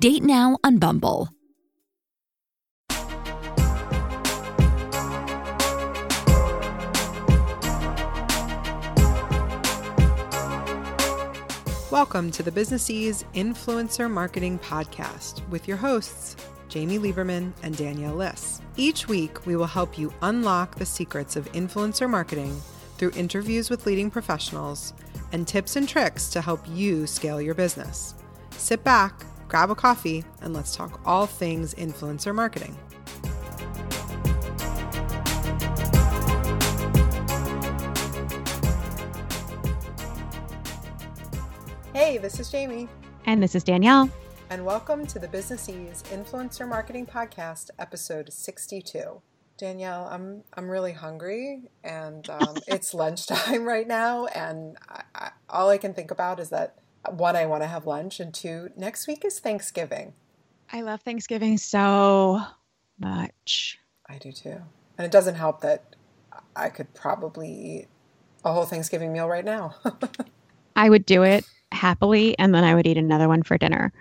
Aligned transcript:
Date 0.00 0.22
now 0.22 0.56
on 0.64 0.78
Bumble. 0.78 1.28
Welcome 11.90 12.30
to 12.30 12.42
the 12.42 12.50
Businessese 12.50 13.24
Influencer 13.34 14.10
Marketing 14.10 14.58
Podcast 14.60 15.46
with 15.50 15.68
your 15.68 15.76
hosts, 15.76 16.34
Jamie 16.70 16.98
Lieberman 16.98 17.52
and 17.62 17.76
Danielle 17.76 18.14
Liss. 18.14 18.62
Each 18.78 19.06
week, 19.06 19.44
we 19.44 19.54
will 19.54 19.66
help 19.66 19.98
you 19.98 20.14
unlock 20.22 20.76
the 20.76 20.86
secrets 20.86 21.36
of 21.36 21.52
influencer 21.52 22.08
marketing 22.08 22.58
through 22.96 23.10
interviews 23.16 23.68
with 23.68 23.84
leading 23.84 24.10
professionals 24.10 24.94
and 25.32 25.46
tips 25.46 25.76
and 25.76 25.86
tricks 25.86 26.30
to 26.30 26.40
help 26.40 26.62
you 26.66 27.06
scale 27.06 27.42
your 27.42 27.54
business. 27.54 28.14
Sit 28.52 28.82
back, 28.82 29.26
grab 29.50 29.68
a 29.68 29.74
coffee, 29.74 30.24
and 30.42 30.54
let's 30.54 30.76
talk 30.76 31.00
all 31.04 31.26
things 31.26 31.74
influencer 31.74 32.32
marketing. 32.32 32.78
Hey, 41.92 42.16
this 42.18 42.38
is 42.38 42.48
Jamie. 42.48 42.88
And 43.26 43.42
this 43.42 43.56
is 43.56 43.64
Danielle. 43.64 44.08
And 44.50 44.64
welcome 44.64 45.04
to 45.08 45.18
the 45.18 45.26
Businessese 45.26 46.04
Influencer 46.04 46.66
Marketing 46.68 47.04
Podcast, 47.04 47.70
episode 47.80 48.32
62. 48.32 49.20
Danielle, 49.58 50.08
I'm 50.10 50.44
I'm 50.54 50.70
really 50.70 50.92
hungry, 50.92 51.62
and 51.82 52.30
um, 52.30 52.54
it's 52.68 52.94
lunchtime 52.94 53.64
right 53.64 53.86
now, 53.86 54.26
and 54.26 54.76
I, 54.88 55.02
I, 55.14 55.30
all 55.48 55.68
I 55.68 55.76
can 55.76 55.92
think 55.92 56.12
about 56.12 56.38
is 56.38 56.50
that 56.50 56.78
one, 57.08 57.36
I 57.36 57.46
want 57.46 57.62
to 57.62 57.66
have 57.66 57.86
lunch, 57.86 58.20
and 58.20 58.32
two, 58.32 58.70
next 58.76 59.06
week 59.06 59.24
is 59.24 59.38
Thanksgiving. 59.38 60.14
I 60.72 60.82
love 60.82 61.00
Thanksgiving 61.02 61.58
so 61.58 62.40
much. 62.98 63.78
I 64.08 64.18
do 64.18 64.32
too, 64.32 64.56
and 64.98 65.04
it 65.04 65.10
doesn't 65.10 65.36
help 65.36 65.60
that 65.62 65.96
I 66.54 66.68
could 66.68 66.92
probably 66.94 67.50
eat 67.50 67.88
a 68.44 68.52
whole 68.52 68.64
Thanksgiving 68.64 69.12
meal 69.12 69.28
right 69.28 69.44
now. 69.44 69.74
I 70.76 70.88
would 70.88 71.06
do 71.06 71.22
it 71.22 71.44
happily 71.72 72.38
and 72.38 72.54
then 72.54 72.64
I 72.64 72.74
would 72.74 72.86
eat 72.86 72.96
another 72.96 73.28
one 73.28 73.42
for 73.42 73.58
dinner. 73.58 73.92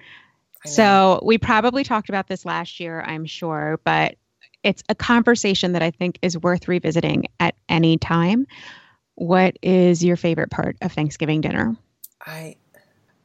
So 0.65 1.21
we 1.23 1.37
probably 1.37 1.83
talked 1.83 2.09
about 2.09 2.27
this 2.27 2.45
last 2.45 2.79
year, 2.79 3.01
I'm 3.01 3.25
sure, 3.25 3.79
but 3.85 4.15
it's 4.61 4.83
a 4.89 4.95
conversation 4.95 5.71
that 5.71 5.81
I 5.81 5.91
think 5.91 6.19
is 6.21 6.37
worth 6.37 6.67
revisiting 6.67 7.27
at 7.39 7.55
any 7.69 7.97
time. 7.97 8.45
What 9.15 9.57
is 9.61 10.03
your 10.03 10.17
favorite 10.17 10.51
part 10.51 10.75
of 10.81 10.91
Thanksgiving 10.91 11.39
dinner? 11.41 11.77
I 12.25 12.57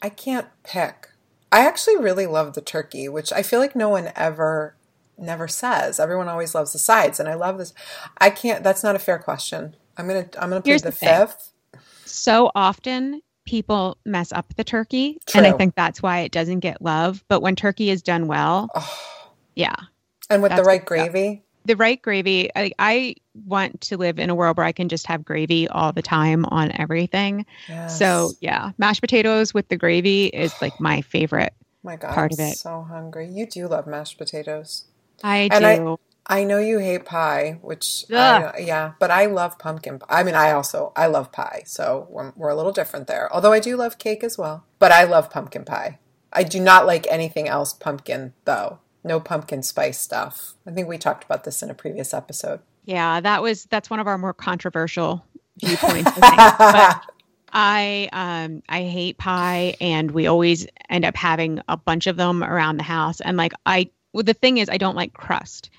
I 0.05 0.11
can't 0.11 0.49
pick. 0.65 1.09
I 1.51 1.65
actually 1.65 1.97
really 1.97 2.27
love 2.27 2.53
the 2.53 2.61
turkey, 2.61 3.09
which 3.09 3.33
I 3.33 3.43
feel 3.43 3.59
like 3.59 3.75
no 3.75 3.89
one 3.89 4.13
ever 4.15 4.77
never 5.17 5.49
says. 5.49 5.99
Everyone 5.99 6.29
always 6.29 6.55
loves 6.55 6.75
the 6.75 6.79
sides 6.79 7.19
and 7.19 7.27
I 7.27 7.33
love 7.33 7.57
this. 7.57 7.73
I 8.19 8.29
can't 8.29 8.63
that's 8.63 8.83
not 8.83 8.95
a 8.95 8.99
fair 8.99 9.19
question. 9.19 9.77
I'm 9.97 10.07
going 10.07 10.29
to 10.29 10.43
I'm 10.43 10.51
going 10.51 10.61
to 10.61 10.69
pick 10.69 10.83
the, 10.83 10.91
the 10.91 10.93
fifth. 10.93 11.53
So 12.05 12.53
often 12.55 13.23
people 13.47 13.97
mess 14.05 14.31
up 14.31 14.53
the 14.57 14.65
turkey 14.65 15.19
True. 15.27 15.39
and 15.39 15.47
i 15.47 15.55
think 15.55 15.75
that's 15.75 16.03
why 16.03 16.21
it 16.21 16.33
doesn't 16.33 16.61
get 16.61 16.81
love 16.81 17.23
but 17.29 17.41
when 17.41 17.55
turkey 17.55 17.91
is 17.91 18.01
done 18.01 18.27
well 18.27 18.71
oh. 18.75 19.31
yeah 19.55 19.75
and 20.31 20.43
with 20.43 20.57
the 20.57 20.63
right 20.63 20.87
gravy 20.87 21.43
the 21.67 21.77
right 21.77 22.01
gravy 22.01 22.49
I, 22.57 22.73
I 22.79 23.17
want 23.47 23.81
to 23.81 23.97
live 23.97 24.19
in 24.19 24.31
a 24.31 24.35
world 24.35 24.57
where 24.57 24.67
i 24.67 24.73
can 24.73 24.89
just 24.89 25.07
have 25.07 25.25
gravy 25.25 25.69
all 25.69 25.93
the 25.93 26.03
time 26.03 26.45
on 26.47 26.71
everything 26.75 27.45
yes. 27.69 27.99
so 27.99 28.31
yeah 28.41 28.71
mashed 28.79 29.01
potatoes 29.01 29.53
with 29.53 29.69
the 29.69 29.77
gravy 29.77 30.27
is 30.27 30.55
like 30.63 30.79
my 30.81 31.01
favorite 31.03 31.53
my 31.83 31.97
god 31.97 32.15
part 32.15 32.33
of 32.33 32.39
it 32.39 32.57
so 32.57 32.83
hungry 32.83 33.29
you 33.29 33.47
do 33.47 33.67
love 33.67 33.87
mashed 33.87 34.19
potatoes 34.19 34.85
i 35.23 35.49
and 35.53 35.65
do 35.65 35.99
I 36.27 36.45
know 36.45 36.59
you 36.59 36.79
hate 36.79 37.05
pie, 37.05 37.59
which 37.61 38.07
I, 38.11 38.59
yeah, 38.61 38.93
but 38.99 39.11
I 39.11 39.27
love 39.27 39.59
pumpkin. 39.59 40.01
I 40.09 40.23
mean, 40.23 40.35
I 40.35 40.53
also 40.53 40.93
I 40.97 41.07
love 41.07 41.33
pie, 41.33 41.65
so 41.67 42.07
we're, 42.09 42.33
we're 42.35 42.49
a 42.49 42.55
little 42.55 42.73
different 42.73 43.07
there. 43.07 43.33
Although 43.33 43.53
I 43.53 43.61
do 43.61 43.77
love 43.77 43.99
cake 43.99 44.25
as 44.25 44.39
well, 44.39 44.65
but 44.79 44.91
I 44.91 45.05
love 45.05 45.31
pumpkin 45.31 45.65
pie. 45.65 45.99
I 46.33 46.43
do 46.43 46.61
not 46.61 46.87
like 46.87 47.07
anything 47.11 47.47
else 47.47 47.73
pumpkin 47.73 48.33
though. 48.45 48.79
No 49.05 49.21
pumpkin 49.21 49.63
spice 49.63 49.99
stuff. 49.99 50.55
I 50.67 50.71
think 50.71 50.89
we 50.89 50.99
talked 50.99 51.25
about 51.25 51.45
this 51.45 51.63
in 51.63 51.71
a 51.71 51.75
previous 51.75 52.15
episode. 52.15 52.61
Yeah, 52.85 53.21
that 53.21 53.43
was 53.43 53.65
that's 53.65 53.91
one 53.91 54.01
of 54.01 54.07
our 54.07 54.19
more 54.19 54.35
controversial 54.35 55.25
viewpoints. 55.61 56.11
I, 56.17 57.01
I 57.53 58.09
um 58.13 58.63
I 58.69 58.83
hate 58.83 59.19
pie, 59.19 59.77
and 59.81 60.11
we 60.11 60.27
always 60.27 60.67
end 60.89 61.05
up 61.05 61.17
having 61.17 61.61
a 61.69 61.77
bunch 61.77 62.07
of 62.07 62.17
them 62.17 62.43
around 62.43 62.79
the 62.79 62.83
house. 62.83 63.21
And 63.21 63.37
like 63.37 63.53
I, 63.67 63.91
well, 64.13 64.25
the 64.25 64.35
thing 64.35 64.59
is, 64.59 64.69
I 64.69 64.79
don't 64.79 64.97
like 64.97 65.13
crust. 65.13 65.71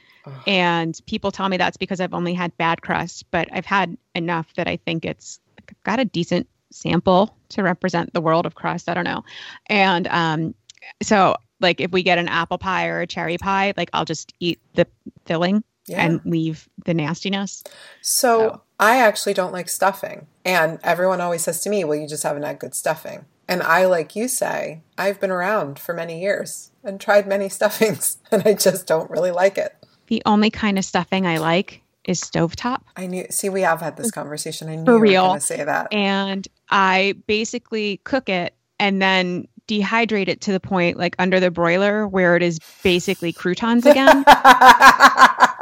And 0.48 1.00
people 1.06 1.32
tell 1.32 1.50
me 1.50 1.58
that's 1.58 1.78
because 1.78 2.00
I've 2.00 2.14
only 2.14 2.34
had 2.34 2.56
bad 2.58 2.82
crust, 2.82 3.26
but 3.30 3.48
I've 3.52 3.66
had 3.66 3.96
enough 4.16 4.52
that 4.56 4.68
I 4.68 4.78
think 4.78 5.06
it's 5.06 5.40
I've 5.60 5.84
got 5.84 6.00
a 6.00 6.06
decent 6.06 6.48
sample 6.72 7.36
to 7.50 7.64
represent 7.64 8.14
the 8.14 8.22
world 8.22 8.46
of 8.46 8.56
crust. 8.56 8.90
I 8.90 8.94
don't 8.94 9.04
know. 9.04 9.24
And 9.68 10.08
um, 10.08 10.56
so 11.04 11.36
like 11.60 11.80
if 11.80 11.92
we 11.92 12.04
get 12.04 12.18
an 12.18 12.28
apple 12.28 12.58
pie 12.58 12.88
or 12.88 13.02
a 13.02 13.08
cherry 13.08 13.38
pie, 13.38 13.74
like 13.78 13.90
I'll 13.94 14.06
just 14.06 14.34
eat 14.40 14.60
the 14.74 14.88
filling 15.26 15.64
yeah. 15.88 16.06
and 16.06 16.22
leave 16.26 16.68
the 16.86 16.94
nastiness. 16.94 17.64
So, 18.02 18.50
so 18.50 18.62
I 18.80 18.98
actually 18.98 19.34
don't 19.34 19.54
like 19.54 19.70
stuffing. 19.70 20.28
And 20.44 20.80
everyone 20.84 21.22
always 21.22 21.44
says 21.44 21.62
to 21.62 21.70
me, 21.70 21.84
well, 21.84 21.98
you 21.98 22.08
just 22.08 22.24
haven't 22.24 22.44
had 22.44 22.60
good 22.60 22.76
stuffing. 22.76 23.26
And 23.48 23.62
I, 23.62 23.86
like 23.86 24.16
you 24.16 24.28
say, 24.28 24.82
I've 24.98 25.20
been 25.20 25.32
around 25.32 25.78
for 25.78 25.94
many 25.94 26.22
years 26.22 26.72
and 26.84 27.00
tried 27.00 27.28
many 27.28 27.50
stuffings, 27.50 28.18
and 28.32 28.44
I 28.46 28.54
just 28.54 28.88
don't 28.88 29.10
really 29.10 29.32
like 29.32 29.58
it. 29.58 29.76
The 30.08 30.22
only 30.26 30.50
kind 30.50 30.78
of 30.78 30.86
stuffing 30.86 31.26
I 31.26 31.38
like 31.38 31.82
is 32.04 32.22
stovetop. 32.22 32.82
I 32.96 33.08
knew. 33.08 33.26
See, 33.30 33.50
we 33.50 33.62
have 33.62 33.82
had 33.82 33.98
this 33.98 34.12
mm. 34.12 34.14
conversation. 34.14 34.70
I 34.70 34.76
knew 34.76 34.86
For 34.86 34.94
you 34.94 35.00
real. 35.00 35.24
were 35.24 35.30
going 35.30 35.40
to 35.40 35.46
say 35.46 35.64
that. 35.64 35.94
And 35.94 36.48
I 36.70 37.16
basically 37.28 37.98
cook 38.04 38.30
it 38.30 38.54
and 38.80 39.02
then 39.02 39.48
dehydrate 39.68 40.28
it 40.28 40.42
to 40.42 40.52
the 40.52 40.60
point, 40.60 40.98
like 40.98 41.16
under 41.20 41.40
the 41.40 41.52
broiler, 41.52 42.08
where 42.08 42.36
it 42.36 42.44
is 42.44 42.60
basically 42.84 43.34
croutons 43.34 43.86
again. 43.86 44.24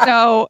so 0.05 0.49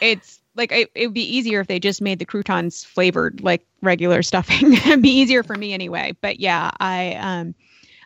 it's 0.00 0.40
like 0.56 0.72
it, 0.72 0.90
it 0.94 1.06
would 1.06 1.14
be 1.14 1.36
easier 1.36 1.60
if 1.60 1.66
they 1.68 1.78
just 1.78 2.02
made 2.02 2.18
the 2.18 2.24
croutons 2.24 2.84
flavored 2.84 3.40
like 3.42 3.64
regular 3.82 4.22
stuffing. 4.22 4.72
It'd 4.74 5.02
be 5.02 5.10
easier 5.10 5.42
for 5.42 5.56
me 5.56 5.72
anyway. 5.72 6.14
But 6.20 6.40
yeah, 6.40 6.70
I 6.80 7.14
um, 7.14 7.54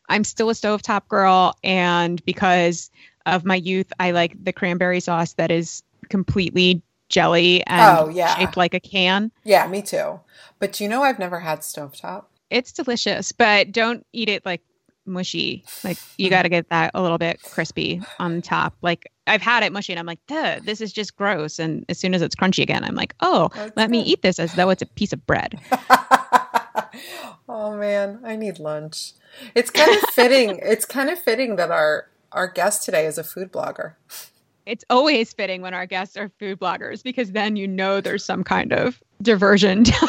I'm 0.09 0.25
still 0.25 0.51
a 0.51 0.53
stovetop 0.55 1.09
girl, 1.09 1.55
and 1.65 2.25
because 2.25 2.91
of 3.27 3.45
my 3.45 3.57
youth, 3.57 3.93
I 3.99 4.11
like 4.11 4.43
the 4.43 4.53
cranberry 4.53 5.01
sauce 5.01 5.33
that 5.35 5.51
is 5.51 5.83
completely 6.11 6.83
jelly 7.09 7.65
and 7.67 7.99
Oh, 7.99 8.09
yeah. 8.09 8.37
shaped 8.37 8.57
like 8.57 8.75
a 8.75 8.81
can. 8.81 9.31
Yeah, 9.45 9.67
me 9.67 9.81
too. 9.83 10.21
But 10.59 10.79
you 10.81 10.89
know, 10.89 11.03
I've 11.03 11.19
never 11.19 11.41
had 11.41 11.61
stovetop. 11.61 12.25
It's 12.51 12.73
delicious, 12.73 13.33
but 13.33 13.73
don't 13.73 14.07
eat 14.13 14.29
it 14.29 14.45
like 14.45 14.61
mushy. 15.07 15.65
Like 15.83 15.99
you 16.19 16.31
got 16.31 16.43
to 16.43 16.49
get 16.49 16.69
that 16.71 16.91
a 16.95 17.03
little 17.03 17.19
bit 17.19 17.43
crispy 17.43 18.03
on 18.19 18.43
top. 18.43 18.75
Like 18.83 19.11
I've 19.27 19.43
had 19.43 19.63
it 19.63 19.73
mushy 19.73 19.93
and 19.93 20.01
I'm 20.01 20.07
like, 20.07 20.25
Duh, 20.27 20.61
this 20.65 20.81
is 20.81 20.93
just 20.93 21.17
gross. 21.17 21.59
And 21.59 21.85
as 21.89 21.99
soon 21.99 22.15
as 22.15 22.23
it's 22.23 22.37
crunchy 22.37 22.63
again, 22.63 22.85
I'm 22.85 22.95
like, 22.95 23.15
oh, 23.21 23.51
That's 23.55 23.77
let 23.77 23.91
me 23.91 24.03
eat 24.03 24.23
this 24.23 24.39
as 24.39 24.55
though 24.55 24.71
it's 24.71 24.83
a 24.83 24.87
piece 24.87 25.13
of 25.13 25.27
bread. 25.27 25.61
oh 27.49 27.77
man, 27.77 28.21
I 28.25 28.37
need 28.37 28.59
lunch. 28.59 29.13
It's 29.55 29.71
kind 29.71 29.95
of 29.97 30.03
fitting. 30.13 30.61
It's 30.63 30.85
kind 30.85 31.11
of 31.11 31.19
fitting 31.19 31.57
that 31.57 31.71
our 31.71 32.09
our 32.33 32.49
guest 32.49 32.85
today 32.85 33.07
is 33.07 33.19
a 33.19 33.25
food 33.25 33.53
blogger. 33.53 33.95
It's 34.67 34.85
always 34.89 35.33
fitting 35.33 35.61
when 35.61 35.75
our 35.75 35.87
guests 35.87 36.17
are 36.17 36.31
food 36.39 36.59
bloggers 36.59 37.03
because 37.03 37.33
then 37.33 37.57
you 37.57 37.69
know 37.69 38.01
there's 38.01 38.25
some 38.25 38.43
kind 38.43 38.73
of 38.73 39.03
diversion 39.21 39.83
down 39.83 40.09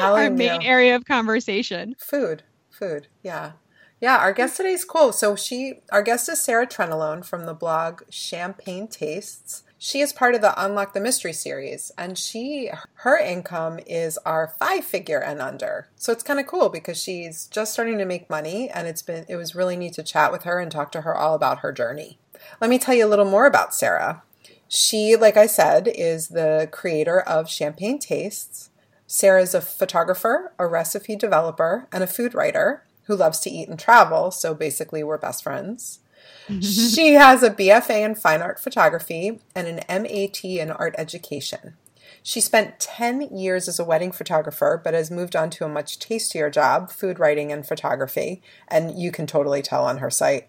our, 0.00 0.12
our 0.12 0.30
main 0.30 0.60
you. 0.60 0.68
area 0.68 0.94
of 0.94 1.06
conversation. 1.06 1.96
Food, 1.98 2.42
food, 2.70 3.08
yeah, 3.22 3.52
yeah. 4.00 4.18
Our 4.18 4.32
guest 4.32 4.56
today 4.56 4.72
is 4.72 4.84
cool. 4.84 5.12
So 5.12 5.36
she, 5.36 5.80
our 5.90 6.02
guest 6.02 6.28
is 6.28 6.40
Sarah 6.40 6.66
Trenalone 6.66 7.24
from 7.24 7.46
the 7.46 7.54
blog 7.54 8.02
Champagne 8.10 8.88
Tastes. 8.88 9.62
She 9.78 10.00
is 10.00 10.12
part 10.12 10.34
of 10.34 10.40
the 10.40 10.54
Unlock 10.62 10.94
the 10.94 11.00
Mystery 11.00 11.34
series, 11.34 11.92
and 11.98 12.16
she, 12.16 12.70
her 12.94 13.18
income 13.18 13.78
is 13.86 14.16
our 14.24 14.48
five 14.58 14.84
figure 14.84 15.18
and 15.18 15.40
under. 15.42 15.88
So 15.96 16.12
it's 16.12 16.22
kind 16.22 16.40
of 16.40 16.46
cool 16.46 16.70
because 16.70 17.00
she's 17.00 17.46
just 17.46 17.74
starting 17.74 17.98
to 17.98 18.06
make 18.06 18.30
money, 18.30 18.70
and 18.70 18.88
it's 18.88 19.02
been, 19.02 19.26
it 19.28 19.36
was 19.36 19.54
really 19.54 19.76
neat 19.76 19.92
to 19.94 20.02
chat 20.02 20.32
with 20.32 20.44
her 20.44 20.58
and 20.58 20.72
talk 20.72 20.92
to 20.92 21.02
her 21.02 21.14
all 21.14 21.34
about 21.34 21.58
her 21.58 21.72
journey. 21.72 22.18
Let 22.58 22.70
me 22.70 22.78
tell 22.78 22.94
you 22.94 23.06
a 23.06 23.08
little 23.08 23.26
more 23.26 23.44
about 23.46 23.74
Sarah. 23.74 24.22
She, 24.66 25.14
like 25.14 25.36
I 25.36 25.46
said, 25.46 25.88
is 25.88 26.28
the 26.28 26.70
creator 26.72 27.20
of 27.20 27.50
Champagne 27.50 27.98
Tastes. 27.98 28.70
Sarah 29.06 29.42
is 29.42 29.54
a 29.54 29.60
photographer, 29.60 30.52
a 30.58 30.66
recipe 30.66 31.16
developer, 31.16 31.86
and 31.92 32.02
a 32.02 32.08
food 32.08 32.34
writer 32.34 32.82
who 33.06 33.16
loves 33.16 33.40
to 33.40 33.50
eat 33.50 33.68
and 33.68 33.78
travel. 33.78 34.30
So 34.30 34.54
basically, 34.54 35.02
we're 35.02 35.18
best 35.18 35.42
friends. 35.42 36.00
she 36.60 37.14
has 37.14 37.42
a 37.42 37.50
BFA 37.50 38.04
in 38.04 38.14
fine 38.14 38.42
art 38.42 38.60
photography 38.60 39.40
and 39.54 39.66
an 39.66 40.02
MAT 40.02 40.44
in 40.44 40.70
art 40.70 40.94
education. 40.98 41.74
She 42.22 42.40
spent 42.40 42.80
10 42.80 43.36
years 43.36 43.68
as 43.68 43.78
a 43.78 43.84
wedding 43.84 44.10
photographer, 44.10 44.80
but 44.82 44.94
has 44.94 45.10
moved 45.10 45.36
on 45.36 45.48
to 45.50 45.64
a 45.64 45.68
much 45.68 45.98
tastier 46.00 46.50
job, 46.50 46.90
food 46.90 47.20
writing 47.20 47.52
and 47.52 47.64
photography, 47.64 48.42
and 48.66 48.98
you 48.98 49.12
can 49.12 49.28
totally 49.28 49.62
tell 49.62 49.84
on 49.84 49.98
her 49.98 50.10
site. 50.10 50.48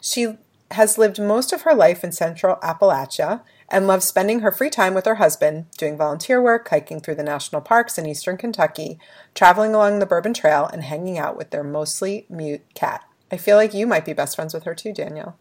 She 0.00 0.38
has 0.72 0.98
lived 0.98 1.20
most 1.20 1.52
of 1.52 1.62
her 1.62 1.74
life 1.74 2.02
in 2.02 2.10
central 2.10 2.56
Appalachia 2.56 3.42
and 3.68 3.86
loves 3.86 4.04
spending 4.04 4.40
her 4.40 4.52
free 4.52 4.70
time 4.70 4.94
with 4.94 5.06
her 5.06 5.16
husband, 5.16 5.66
doing 5.76 5.96
volunteer 5.96 6.40
work, 6.40 6.68
hiking 6.68 7.00
through 7.00 7.14
the 7.14 7.22
national 7.22 7.60
parks 7.60 7.98
in 7.98 8.06
eastern 8.06 8.36
Kentucky, 8.36 8.98
traveling 9.34 9.74
along 9.74 9.98
the 9.98 10.06
Bourbon 10.06 10.34
Trail, 10.34 10.68
and 10.72 10.82
hanging 10.84 11.18
out 11.18 11.36
with 11.36 11.50
their 11.50 11.64
mostly 11.64 12.26
mute 12.28 12.62
cat. 12.74 13.04
I 13.32 13.36
feel 13.36 13.56
like 13.56 13.74
you 13.74 13.86
might 13.86 14.04
be 14.04 14.12
best 14.12 14.36
friends 14.36 14.54
with 14.54 14.64
her 14.64 14.74
too, 14.74 14.92
Danielle. 14.92 15.36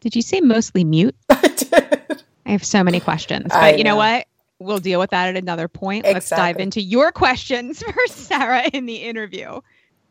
Did 0.00 0.16
you 0.16 0.22
say 0.22 0.40
mostly 0.40 0.84
mute? 0.84 1.14
I 1.30 1.48
did. 1.48 2.22
I 2.46 2.50
have 2.52 2.64
so 2.64 2.82
many 2.82 3.00
questions, 3.00 3.48
but 3.48 3.56
I 3.56 3.74
you 3.74 3.84
know 3.84 3.90
know. 3.90 3.96
what? 3.96 4.26
We'll 4.58 4.78
deal 4.78 5.00
with 5.00 5.10
that 5.10 5.28
at 5.28 5.36
another 5.36 5.68
point. 5.68 6.04
Let's 6.04 6.28
dive 6.28 6.58
into 6.58 6.80
your 6.80 7.12
questions 7.12 7.82
for 7.82 8.06
Sarah 8.08 8.64
in 8.72 8.86
the 8.86 8.96
interview. 8.96 9.60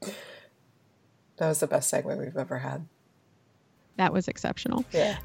That 0.01 1.47
was 1.47 1.59
the 1.59 1.67
best 1.67 1.93
segue 1.93 2.17
we've 2.17 2.35
ever 2.35 2.57
had. 2.57 2.87
That 3.97 4.13
was 4.13 4.27
exceptional. 4.27 4.85
Yeah. 4.91 5.17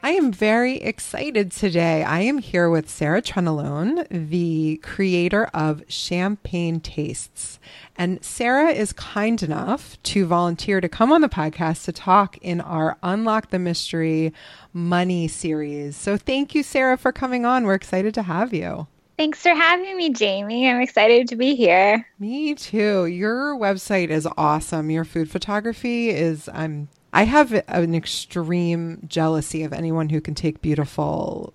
I 0.00 0.12
am 0.12 0.30
very 0.30 0.76
excited 0.76 1.50
today. 1.50 2.04
I 2.04 2.20
am 2.20 2.38
here 2.38 2.70
with 2.70 2.88
Sarah 2.88 3.20
Trenalone, 3.20 4.06
the 4.10 4.76
creator 4.76 5.46
of 5.46 5.82
Champagne 5.88 6.78
Tastes. 6.78 7.58
And 7.96 8.24
Sarah 8.24 8.70
is 8.70 8.92
kind 8.92 9.42
enough 9.42 10.00
to 10.04 10.24
volunteer 10.24 10.80
to 10.80 10.88
come 10.88 11.10
on 11.10 11.20
the 11.20 11.28
podcast 11.28 11.84
to 11.86 11.92
talk 11.92 12.38
in 12.38 12.60
our 12.60 12.96
Unlock 13.02 13.50
the 13.50 13.58
Mystery 13.58 14.32
Money 14.72 15.26
series. 15.26 15.96
So 15.96 16.16
thank 16.16 16.54
you, 16.54 16.62
Sarah, 16.62 16.96
for 16.96 17.10
coming 17.10 17.44
on. 17.44 17.64
We're 17.64 17.74
excited 17.74 18.14
to 18.14 18.22
have 18.22 18.54
you. 18.54 18.86
Thanks 19.18 19.42
for 19.42 19.48
having 19.48 19.96
me, 19.96 20.10
Jamie. 20.10 20.70
I'm 20.70 20.80
excited 20.80 21.26
to 21.28 21.36
be 21.36 21.56
here. 21.56 22.06
Me 22.20 22.54
too. 22.54 23.06
Your 23.06 23.56
website 23.56 24.10
is 24.10 24.28
awesome. 24.36 24.90
Your 24.90 25.04
food 25.04 25.28
photography 25.28 26.10
is 26.10 26.48
I'm 26.54 26.88
I 27.12 27.24
have 27.24 27.52
an 27.66 27.96
extreme 27.96 29.02
jealousy 29.08 29.64
of 29.64 29.72
anyone 29.72 30.08
who 30.08 30.20
can 30.20 30.36
take 30.36 30.62
beautiful 30.62 31.52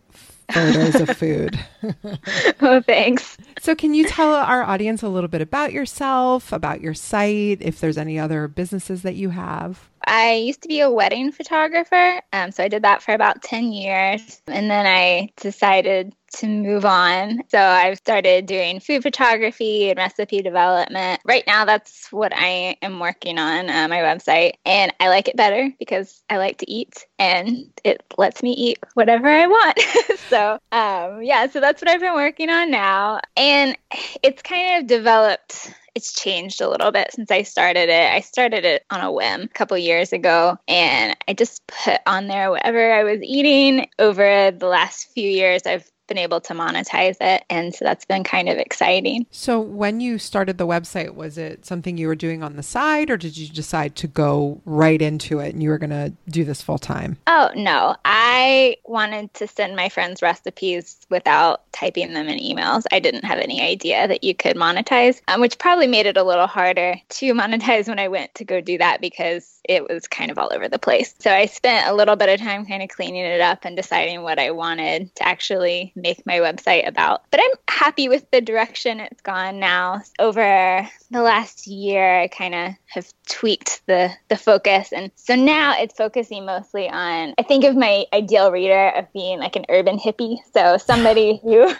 photos 0.51 0.95
of 0.95 1.15
food. 1.17 1.57
oh, 2.61 2.81
thanks. 2.81 3.37
So 3.61 3.75
can 3.75 3.93
you 3.93 4.07
tell 4.07 4.33
our 4.33 4.63
audience 4.63 5.01
a 5.01 5.07
little 5.07 5.29
bit 5.29 5.41
about 5.41 5.71
yourself, 5.71 6.51
about 6.51 6.81
your 6.81 6.93
site, 6.93 7.61
if 7.61 7.79
there's 7.79 7.97
any 7.97 8.19
other 8.19 8.49
businesses 8.49 9.03
that 9.03 9.15
you 9.15 9.29
have? 9.29 9.89
I 10.05 10.33
used 10.33 10.61
to 10.63 10.67
be 10.67 10.81
a 10.81 10.91
wedding 10.91 11.31
photographer, 11.31 12.21
um, 12.33 12.51
so 12.51 12.61
I 12.63 12.67
did 12.67 12.83
that 12.83 13.01
for 13.01 13.13
about 13.13 13.41
10 13.41 13.71
years. 13.71 14.41
And 14.47 14.69
then 14.69 14.85
I 14.85 15.29
decided 15.37 16.13
to 16.33 16.47
move 16.47 16.85
on. 16.85 17.41
So 17.49 17.59
I've 17.59 17.97
started 17.97 18.45
doing 18.45 18.79
food 18.79 19.03
photography 19.03 19.89
and 19.89 19.97
recipe 19.97 20.41
development. 20.41 21.21
Right 21.25 21.43
now, 21.47 21.65
that's 21.65 22.11
what 22.11 22.33
I 22.35 22.77
am 22.81 22.99
working 22.99 23.37
on 23.37 23.69
uh, 23.69 23.87
my 23.87 23.99
website. 23.99 24.53
And 24.65 24.93
I 24.99 25.09
like 25.09 25.27
it 25.27 25.37
better 25.37 25.71
because 25.79 26.23
I 26.29 26.37
like 26.37 26.57
to 26.59 26.71
eat 26.71 27.05
and 27.19 27.71
it 27.83 28.03
lets 28.17 28.43
me 28.43 28.51
eat 28.53 28.79
whatever 28.93 29.27
I 29.27 29.47
want. 29.47 29.79
so, 30.29 30.53
um, 30.71 31.21
yeah, 31.21 31.47
so 31.47 31.59
that's 31.59 31.81
what 31.81 31.89
I've 31.89 32.01
been 32.01 32.15
working 32.15 32.49
on 32.49 32.71
now. 32.71 33.19
And 33.37 33.77
it's 34.21 34.41
kind 34.41 34.81
of 34.81 34.87
developed 34.87 35.73
it's 35.95 36.13
changed 36.13 36.59
a 36.61 36.69
little 36.69 36.91
bit 36.91 37.11
since 37.11 37.29
I 37.29 37.43
started 37.43 37.89
it. 37.89 38.11
I 38.11 38.21
started 38.21 38.65
it 38.65 38.83
on 38.89 39.01
a 39.01 39.11
whim 39.11 39.41
a 39.43 39.47
couple 39.49 39.77
years 39.77 40.11
ago, 40.11 40.57
and 40.67 41.15
I 41.27 41.33
just 41.33 41.65
put 41.67 41.99
on 42.07 42.27
there 42.27 42.49
whatever 42.49 42.93
I 42.93 43.03
was 43.03 43.19
eating. 43.21 43.87
Over 43.99 44.51
the 44.51 44.67
last 44.67 45.11
few 45.13 45.29
years, 45.29 45.63
I've 45.65 45.89
been 46.13 46.21
able 46.21 46.41
to 46.41 46.53
monetize 46.53 47.17
it, 47.19 47.43
and 47.49 47.73
so 47.73 47.83
that's 47.83 48.05
been 48.05 48.23
kind 48.23 48.47
of 48.47 48.57
exciting. 48.57 49.25
So 49.31 49.59
when 49.59 49.99
you 49.99 50.19
started 50.19 50.59
the 50.59 50.67
website, 50.67 51.15
was 51.15 51.39
it 51.39 51.65
something 51.65 51.97
you 51.97 52.07
were 52.07 52.15
doing 52.15 52.43
on 52.43 52.55
the 52.55 52.63
side 52.63 53.09
or 53.09 53.17
did 53.17 53.35
you 53.35 53.47
decide 53.47 53.95
to 53.95 54.07
go 54.07 54.61
right 54.65 55.01
into 55.01 55.39
it 55.39 55.53
and 55.53 55.63
you 55.63 55.69
were 55.69 55.77
going 55.77 55.89
to 55.89 56.13
do 56.29 56.43
this 56.43 56.61
full 56.61 56.77
time? 56.77 57.17
Oh, 57.25 57.49
no. 57.55 57.95
I 58.05 58.77
wanted 58.85 59.33
to 59.35 59.47
send 59.47 59.75
my 59.75 59.89
friends 59.89 60.21
recipes 60.21 60.97
without 61.09 61.63
typing 61.71 62.13
them 62.13 62.27
in 62.27 62.37
emails. 62.39 62.83
I 62.91 62.99
didn't 62.99 63.25
have 63.25 63.39
any 63.39 63.61
idea 63.61 64.07
that 64.07 64.23
you 64.23 64.35
could 64.35 64.55
monetize, 64.55 65.21
um, 65.27 65.41
which 65.41 65.57
probably 65.57 65.87
made 65.87 66.05
it 66.05 66.17
a 66.17 66.23
little 66.23 66.47
harder 66.47 66.95
to 67.09 67.33
monetize 67.33 67.87
when 67.87 67.99
I 67.99 68.07
went 68.07 68.35
to 68.35 68.45
go 68.45 68.61
do 68.61 68.77
that 68.77 69.01
because 69.01 69.59
it 69.63 69.87
was 69.87 70.07
kind 70.07 70.29
of 70.29 70.37
all 70.37 70.51
over 70.53 70.67
the 70.67 70.79
place. 70.79 71.15
So 71.19 71.31
I 71.31 71.45
spent 71.45 71.87
a 71.87 71.93
little 71.93 72.15
bit 72.15 72.29
of 72.29 72.39
time 72.39 72.65
kind 72.65 72.83
of 72.83 72.89
cleaning 72.89 73.25
it 73.25 73.41
up 73.41 73.65
and 73.65 73.75
deciding 73.75 74.21
what 74.21 74.39
I 74.39 74.51
wanted 74.51 75.15
to 75.15 75.27
actually 75.27 75.93
make 76.03 76.23
my 76.25 76.37
website 76.39 76.87
about. 76.87 77.23
But 77.31 77.39
I'm 77.39 77.57
happy 77.67 78.09
with 78.09 78.29
the 78.29 78.41
direction 78.41 78.99
it's 78.99 79.21
gone 79.21 79.59
now. 79.59 80.01
Over 80.19 80.87
the 81.09 81.21
last 81.21 81.65
year, 81.65 82.19
I 82.19 82.27
kind 82.27 82.53
of 82.53 82.73
have 82.93 83.11
tweaked 83.27 83.81
the 83.87 84.11
the 84.29 84.37
focus 84.37 84.91
and 84.91 85.11
so 85.15 85.35
now 85.35 85.75
it's 85.77 85.95
focusing 85.95 86.45
mostly 86.45 86.89
on 86.89 87.33
I 87.37 87.43
think 87.43 87.63
of 87.63 87.75
my 87.75 88.05
ideal 88.13 88.51
reader 88.51 88.89
of 88.89 89.11
being 89.13 89.39
like 89.39 89.55
an 89.55 89.65
urban 89.69 89.97
hippie. 89.97 90.37
So 90.53 90.77
somebody 90.77 91.37
who 91.43 91.73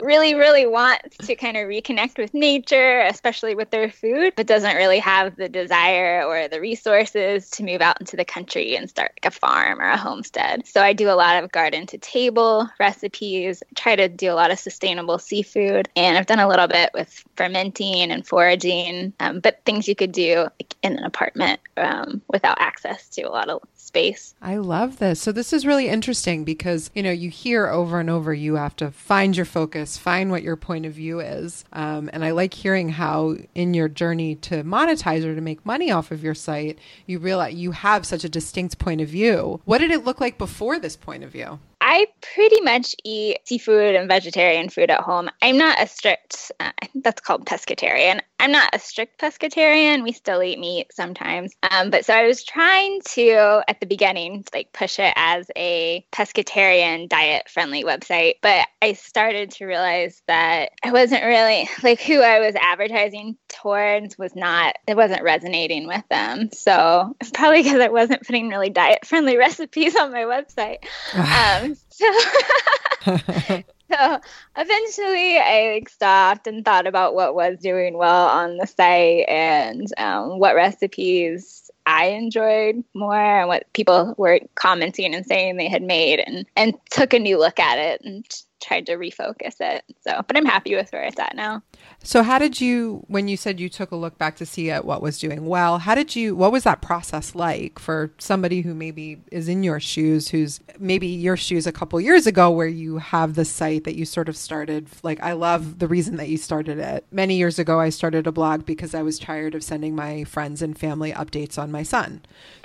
really, 0.00 0.34
really 0.34 0.66
wants 0.66 1.18
to 1.18 1.36
kind 1.36 1.56
of 1.56 1.64
reconnect 1.68 2.18
with 2.18 2.32
nature, 2.32 3.00
especially 3.02 3.54
with 3.54 3.70
their 3.70 3.90
food, 3.90 4.32
but 4.36 4.46
doesn't 4.46 4.76
really 4.76 4.98
have 4.98 5.36
the 5.36 5.48
desire 5.48 6.24
or 6.24 6.48
the 6.48 6.60
resources 6.60 7.50
to 7.50 7.62
move 7.62 7.80
out 7.80 8.00
into 8.00 8.16
the 8.16 8.24
country 8.24 8.76
and 8.76 8.88
start 8.88 9.12
like 9.22 9.32
a 9.32 9.36
farm 9.36 9.80
or 9.80 9.90
a 9.90 9.96
homestead. 9.96 10.66
So 10.66 10.80
I 10.82 10.92
do 10.92 11.10
a 11.10 11.12
lot 11.12 11.42
of 11.42 11.52
garden 11.52 11.86
to 11.88 11.98
table 11.98 12.68
recipes, 12.78 13.62
try 13.74 13.96
to 13.96 14.08
do 14.08 14.32
a 14.32 14.34
lot 14.34 14.50
of 14.50 14.58
sustainable 14.58 15.18
seafood, 15.18 15.88
and 15.96 16.16
I've 16.16 16.26
done 16.26 16.40
a 16.40 16.48
little 16.48 16.68
bit 16.68 16.90
with 16.94 17.24
fermenting 17.36 18.10
and 18.10 18.26
foraging, 18.26 19.12
um, 19.20 19.40
but 19.40 19.60
things 19.64 19.88
you 19.88 19.94
could 19.94 20.12
do 20.12 20.48
like, 20.60 20.74
in 20.82 20.98
an 20.98 21.04
apartment 21.04 21.60
um, 21.76 22.20
without 22.28 22.60
access 22.60 23.08
to 23.08 23.22
a 23.22 23.30
lot 23.30 23.48
of 23.48 23.62
space. 23.74 24.34
I 24.42 24.56
love 24.56 24.98
this. 24.98 25.20
So 25.20 25.32
this 25.32 25.52
is 25.52 25.66
really 25.66 25.88
interesting 25.88 26.44
because, 26.44 26.90
you 26.94 27.02
know, 27.02 27.10
you 27.10 27.30
hear 27.30 27.66
over 27.66 27.98
and 27.98 28.10
over 28.10 28.32
you 28.34 28.56
have 28.56 28.76
to 28.76 28.90
find 28.90 29.36
your 29.36 29.46
focus, 29.46 29.96
find 29.96 30.30
what 30.30 30.42
your 30.42 30.56
point 30.56 30.86
of 30.86 30.92
view 30.92 31.20
is. 31.20 31.64
Um, 31.72 32.10
and 32.12 32.24
I 32.24 32.32
like 32.32 32.54
hearing 32.54 32.90
how 32.90 33.36
in 33.54 33.74
your 33.74 33.88
journey 33.88 34.34
to 34.36 34.62
monetize 34.62 35.24
or 35.24 35.34
to 35.34 35.40
make 35.40 35.64
money 35.64 35.90
off 35.90 36.10
of 36.10 36.22
your 36.22 36.34
site, 36.34 36.78
you 37.06 37.18
realize 37.18 37.54
you 37.54 37.72
have 37.72 38.06
such 38.06 38.22
a 38.22 38.28
distinct 38.28 38.78
point 38.78 39.00
of 39.00 39.08
view. 39.08 39.60
What 39.64 39.78
did 39.78 39.90
it 39.90 40.04
look 40.04 40.20
like 40.20 40.38
before 40.38 40.78
this 40.78 40.96
point 40.96 41.24
of 41.24 41.30
view? 41.30 41.58
I 41.80 42.06
pretty 42.34 42.60
much 42.60 42.94
eat 43.04 43.38
seafood 43.44 43.94
and 43.94 44.08
vegetarian 44.08 44.68
food 44.68 44.90
at 44.90 45.00
home. 45.00 45.30
I'm 45.40 45.56
not 45.56 45.82
a 45.82 45.86
strict, 45.86 46.52
uh, 46.60 46.70
I 46.80 46.86
think 46.86 47.04
that's 47.04 47.20
called 47.20 47.46
pescatarian. 47.46 48.20
I'm 48.38 48.52
not 48.52 48.74
a 48.74 48.78
strict 48.78 49.20
pescatarian. 49.20 50.02
We 50.02 50.12
still 50.12 50.42
eat 50.42 50.58
meat 50.58 50.92
sometimes. 50.92 51.52
Um, 51.70 51.90
but 51.90 52.04
so 52.04 52.14
I 52.14 52.26
was 52.26 52.44
trying 52.44 53.00
to, 53.14 53.62
at 53.68 53.80
the 53.80 53.86
beginning, 53.86 54.44
like 54.54 54.72
push 54.72 54.98
it 54.98 55.12
as 55.16 55.50
a 55.56 56.04
pescatarian 56.12 57.08
diet 57.08 57.48
friendly 57.48 57.84
website. 57.84 58.34
But 58.42 58.66
I 58.82 58.94
started 58.94 59.50
to 59.52 59.66
realize 59.66 60.22
that 60.26 60.72
I 60.82 60.92
wasn't 60.92 61.24
really 61.24 61.68
like 61.82 62.00
who 62.00 62.20
I 62.20 62.40
was 62.40 62.54
advertising 62.60 63.36
towards 63.48 64.16
was 64.18 64.34
not, 64.34 64.76
it 64.86 64.96
wasn't 64.96 65.22
resonating 65.22 65.86
with 65.86 66.04
them. 66.08 66.50
So 66.52 67.14
it's 67.20 67.30
probably 67.30 67.62
because 67.62 67.80
I 67.80 67.88
wasn't 67.88 68.26
putting 68.26 68.48
really 68.48 68.70
diet 68.70 69.06
friendly 69.06 69.36
recipes 69.38 69.96
on 69.96 70.12
my 70.12 70.24
website. 70.24 70.78
so 71.90 73.64
so 73.90 74.20
eventually 74.56 75.38
I 75.38 75.72
like 75.74 75.88
stopped 75.88 76.46
and 76.46 76.64
thought 76.64 76.86
about 76.86 77.14
what 77.14 77.34
was 77.34 77.58
doing 77.58 77.96
well 77.96 78.28
on 78.28 78.56
the 78.56 78.66
site 78.66 79.28
and 79.28 79.88
um, 79.98 80.38
what 80.38 80.54
recipes 80.54 81.70
I 81.86 82.06
enjoyed 82.06 82.84
more 82.94 83.16
and 83.16 83.48
what 83.48 83.72
people 83.72 84.14
were 84.16 84.40
commenting 84.54 85.14
and 85.14 85.26
saying 85.26 85.56
they 85.56 85.68
had 85.68 85.82
made 85.82 86.20
and 86.20 86.46
and 86.56 86.74
took 86.90 87.12
a 87.12 87.18
new 87.18 87.38
look 87.38 87.58
at 87.58 87.78
it 87.78 88.02
and 88.02 88.24
tried 88.62 88.86
to 88.86 88.96
refocus 88.96 89.56
it. 89.60 89.84
So, 90.02 90.22
but 90.26 90.36
I'm 90.36 90.44
happy 90.44 90.74
with 90.76 90.92
where 90.92 91.04
it's 91.04 91.18
at 91.18 91.34
now. 91.34 91.62
So, 92.02 92.22
how 92.22 92.38
did 92.38 92.62
you, 92.62 93.04
when 93.08 93.28
you 93.28 93.36
said 93.36 93.60
you 93.60 93.68
took 93.68 93.90
a 93.90 93.96
look 93.96 94.16
back 94.16 94.36
to 94.36 94.46
see 94.46 94.70
at 94.70 94.86
what 94.86 95.02
was 95.02 95.18
doing 95.18 95.44
well, 95.44 95.78
how 95.78 95.94
did 95.94 96.16
you, 96.16 96.34
what 96.34 96.50
was 96.50 96.64
that 96.64 96.80
process 96.80 97.34
like 97.34 97.78
for 97.78 98.10
somebody 98.16 98.62
who 98.62 98.74
maybe 98.74 99.18
is 99.30 99.48
in 99.48 99.62
your 99.62 99.80
shoes, 99.80 100.28
who's 100.28 100.60
maybe 100.78 101.06
your 101.06 101.36
shoes 101.36 101.66
a 101.66 101.72
couple 101.72 102.00
years 102.00 102.26
ago, 102.26 102.50
where 102.50 102.66
you 102.66 102.98
have 102.98 103.34
the 103.34 103.44
site 103.44 103.84
that 103.84 103.96
you 103.96 104.06
sort 104.06 104.30
of 104.30 104.36
started? 104.36 104.88
Like, 105.02 105.22
I 105.22 105.32
love 105.32 105.78
the 105.78 105.86
reason 105.86 106.16
that 106.16 106.30
you 106.30 106.38
started 106.38 106.78
it. 106.78 107.04
Many 107.10 107.36
years 107.36 107.58
ago, 107.58 107.78
I 107.78 107.90
started 107.90 108.26
a 108.26 108.32
blog 108.32 108.64
because 108.64 108.94
I 108.94 109.02
was 109.02 109.18
tired 109.18 109.54
of 109.54 109.62
sending 109.62 109.94
my 109.94 110.24
friends 110.24 110.62
and 110.62 110.78
family 110.78 111.12
updates 111.12 111.58
on 111.58 111.70
my 111.70 111.82
son. 111.82 112.22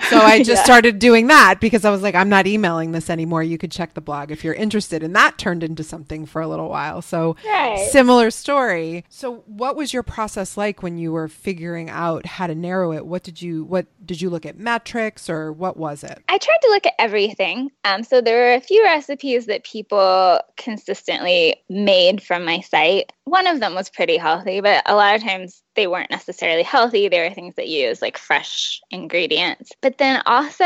So, 0.09 0.17
I 0.17 0.37
just 0.43 0.61
yeah. 0.61 0.63
started 0.63 0.97
doing 0.97 1.27
that 1.27 1.59
because 1.59 1.83
I 1.83 1.89
was 1.89 2.01
like, 2.01 2.15
I'm 2.15 2.29
not 2.29 2.47
emailing 2.47 2.93
this 2.93 3.09
anymore. 3.09 3.43
You 3.43 3.57
could 3.57 3.71
check 3.71 3.95
the 3.95 4.01
blog 4.01 4.31
if 4.31 4.45
you're 4.45 4.53
interested. 4.53 5.03
And 5.03 5.13
that 5.13 5.37
turned 5.37 5.61
into 5.61 5.83
something 5.83 6.25
for 6.25 6.41
a 6.41 6.47
little 6.47 6.69
while. 6.69 7.01
So, 7.01 7.35
right. 7.45 7.89
similar 7.91 8.31
story. 8.31 9.03
So, 9.09 9.43
what 9.45 9.75
was 9.75 9.93
your 9.93 10.03
process 10.03 10.57
like 10.57 10.83
when 10.83 10.97
you 10.97 11.11
were 11.11 11.27
figuring 11.27 11.89
out 11.89 12.25
how 12.25 12.47
to 12.47 12.55
narrow 12.55 12.91
it? 12.91 13.05
What 13.05 13.23
did 13.23 13.41
you 13.41 13.63
what 13.63 13.87
did 14.05 14.21
you 14.21 14.29
look 14.29 14.45
at 14.45 14.57
metrics 14.57 15.29
or 15.29 15.51
what 15.51 15.77
was 15.77 16.03
it? 16.03 16.23
I 16.27 16.37
tried 16.37 16.59
to 16.61 16.69
look 16.69 16.85
at 16.85 16.93
everything. 16.99 17.71
Um, 17.83 18.03
so 18.03 18.21
there 18.21 18.37
were 18.37 18.53
a 18.53 18.61
few 18.61 18.83
recipes 18.83 19.45
that 19.45 19.63
people 19.63 20.39
consistently 20.57 21.55
made 21.69 22.21
from 22.21 22.45
my 22.45 22.59
site. 22.61 23.11
One 23.25 23.47
of 23.47 23.59
them 23.59 23.73
was 23.75 23.89
pretty 23.89 24.17
healthy, 24.17 24.61
but 24.61 24.83
a 24.85 24.95
lot 24.95 25.15
of 25.15 25.23
times 25.23 25.63
they 25.75 25.87
weren't 25.87 26.11
necessarily 26.11 26.63
healthy. 26.63 27.07
They 27.07 27.19
were 27.19 27.33
things 27.33 27.55
that 27.55 27.67
use 27.67 28.01
like 28.01 28.17
fresh 28.17 28.81
ingredients. 28.91 29.71
But 29.81 29.97
then 29.97 30.21
also, 30.25 30.63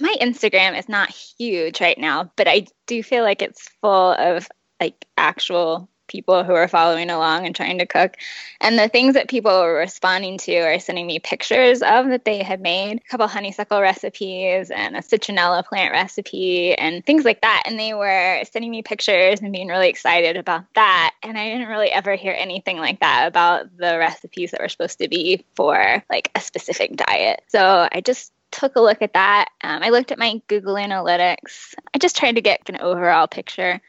my 0.00 0.14
Instagram 0.20 0.78
is 0.78 0.88
not 0.88 1.10
huge 1.10 1.80
right 1.80 1.98
now, 1.98 2.30
but 2.36 2.48
I 2.48 2.66
do 2.86 3.02
feel 3.02 3.22
like 3.22 3.42
it's 3.42 3.68
full 3.80 4.12
of 4.12 4.48
like 4.80 5.04
actual 5.16 5.88
people 6.08 6.44
who 6.44 6.54
are 6.54 6.68
following 6.68 7.10
along 7.10 7.46
and 7.46 7.54
trying 7.54 7.78
to 7.78 7.86
cook. 7.86 8.16
And 8.60 8.78
the 8.78 8.88
things 8.88 9.14
that 9.14 9.28
people 9.28 9.52
were 9.52 9.74
responding 9.74 10.38
to 10.38 10.56
are 10.58 10.80
sending 10.80 11.06
me 11.06 11.18
pictures 11.20 11.82
of 11.82 12.08
that 12.08 12.24
they 12.24 12.42
had 12.42 12.60
made 12.60 12.98
a 12.98 13.08
couple 13.08 13.28
honeysuckle 13.28 13.80
recipes 13.80 14.70
and 14.70 14.96
a 14.96 15.00
citronella 15.00 15.64
plant 15.64 15.92
recipe 15.92 16.74
and 16.74 17.04
things 17.06 17.24
like 17.24 17.42
that. 17.42 17.62
And 17.66 17.78
they 17.78 17.94
were 17.94 18.42
sending 18.50 18.70
me 18.70 18.82
pictures 18.82 19.40
and 19.40 19.52
being 19.52 19.68
really 19.68 19.88
excited 19.88 20.36
about 20.36 20.64
that. 20.74 21.14
And 21.22 21.38
I 21.38 21.50
didn't 21.50 21.68
really 21.68 21.92
ever 21.92 22.16
hear 22.16 22.34
anything 22.36 22.78
like 22.78 23.00
that 23.00 23.28
about 23.28 23.76
the 23.76 23.98
recipes 23.98 24.50
that 24.50 24.60
were 24.60 24.68
supposed 24.68 24.98
to 24.98 25.08
be 25.08 25.44
for 25.54 26.02
like 26.10 26.30
a 26.34 26.40
specific 26.40 26.96
diet. 26.96 27.42
So 27.48 27.88
I 27.92 28.00
just 28.00 28.32
took 28.50 28.76
a 28.76 28.80
look 28.80 29.02
at 29.02 29.14
that. 29.14 29.48
Um, 29.62 29.82
I 29.82 29.90
looked 29.90 30.12
at 30.12 30.18
my 30.18 30.40
Google 30.48 30.74
Analytics. 30.74 31.74
I 31.94 31.98
just 31.98 32.16
tried 32.16 32.36
to 32.36 32.40
get 32.40 32.68
an 32.68 32.80
overall 32.80 33.28
picture 33.28 33.80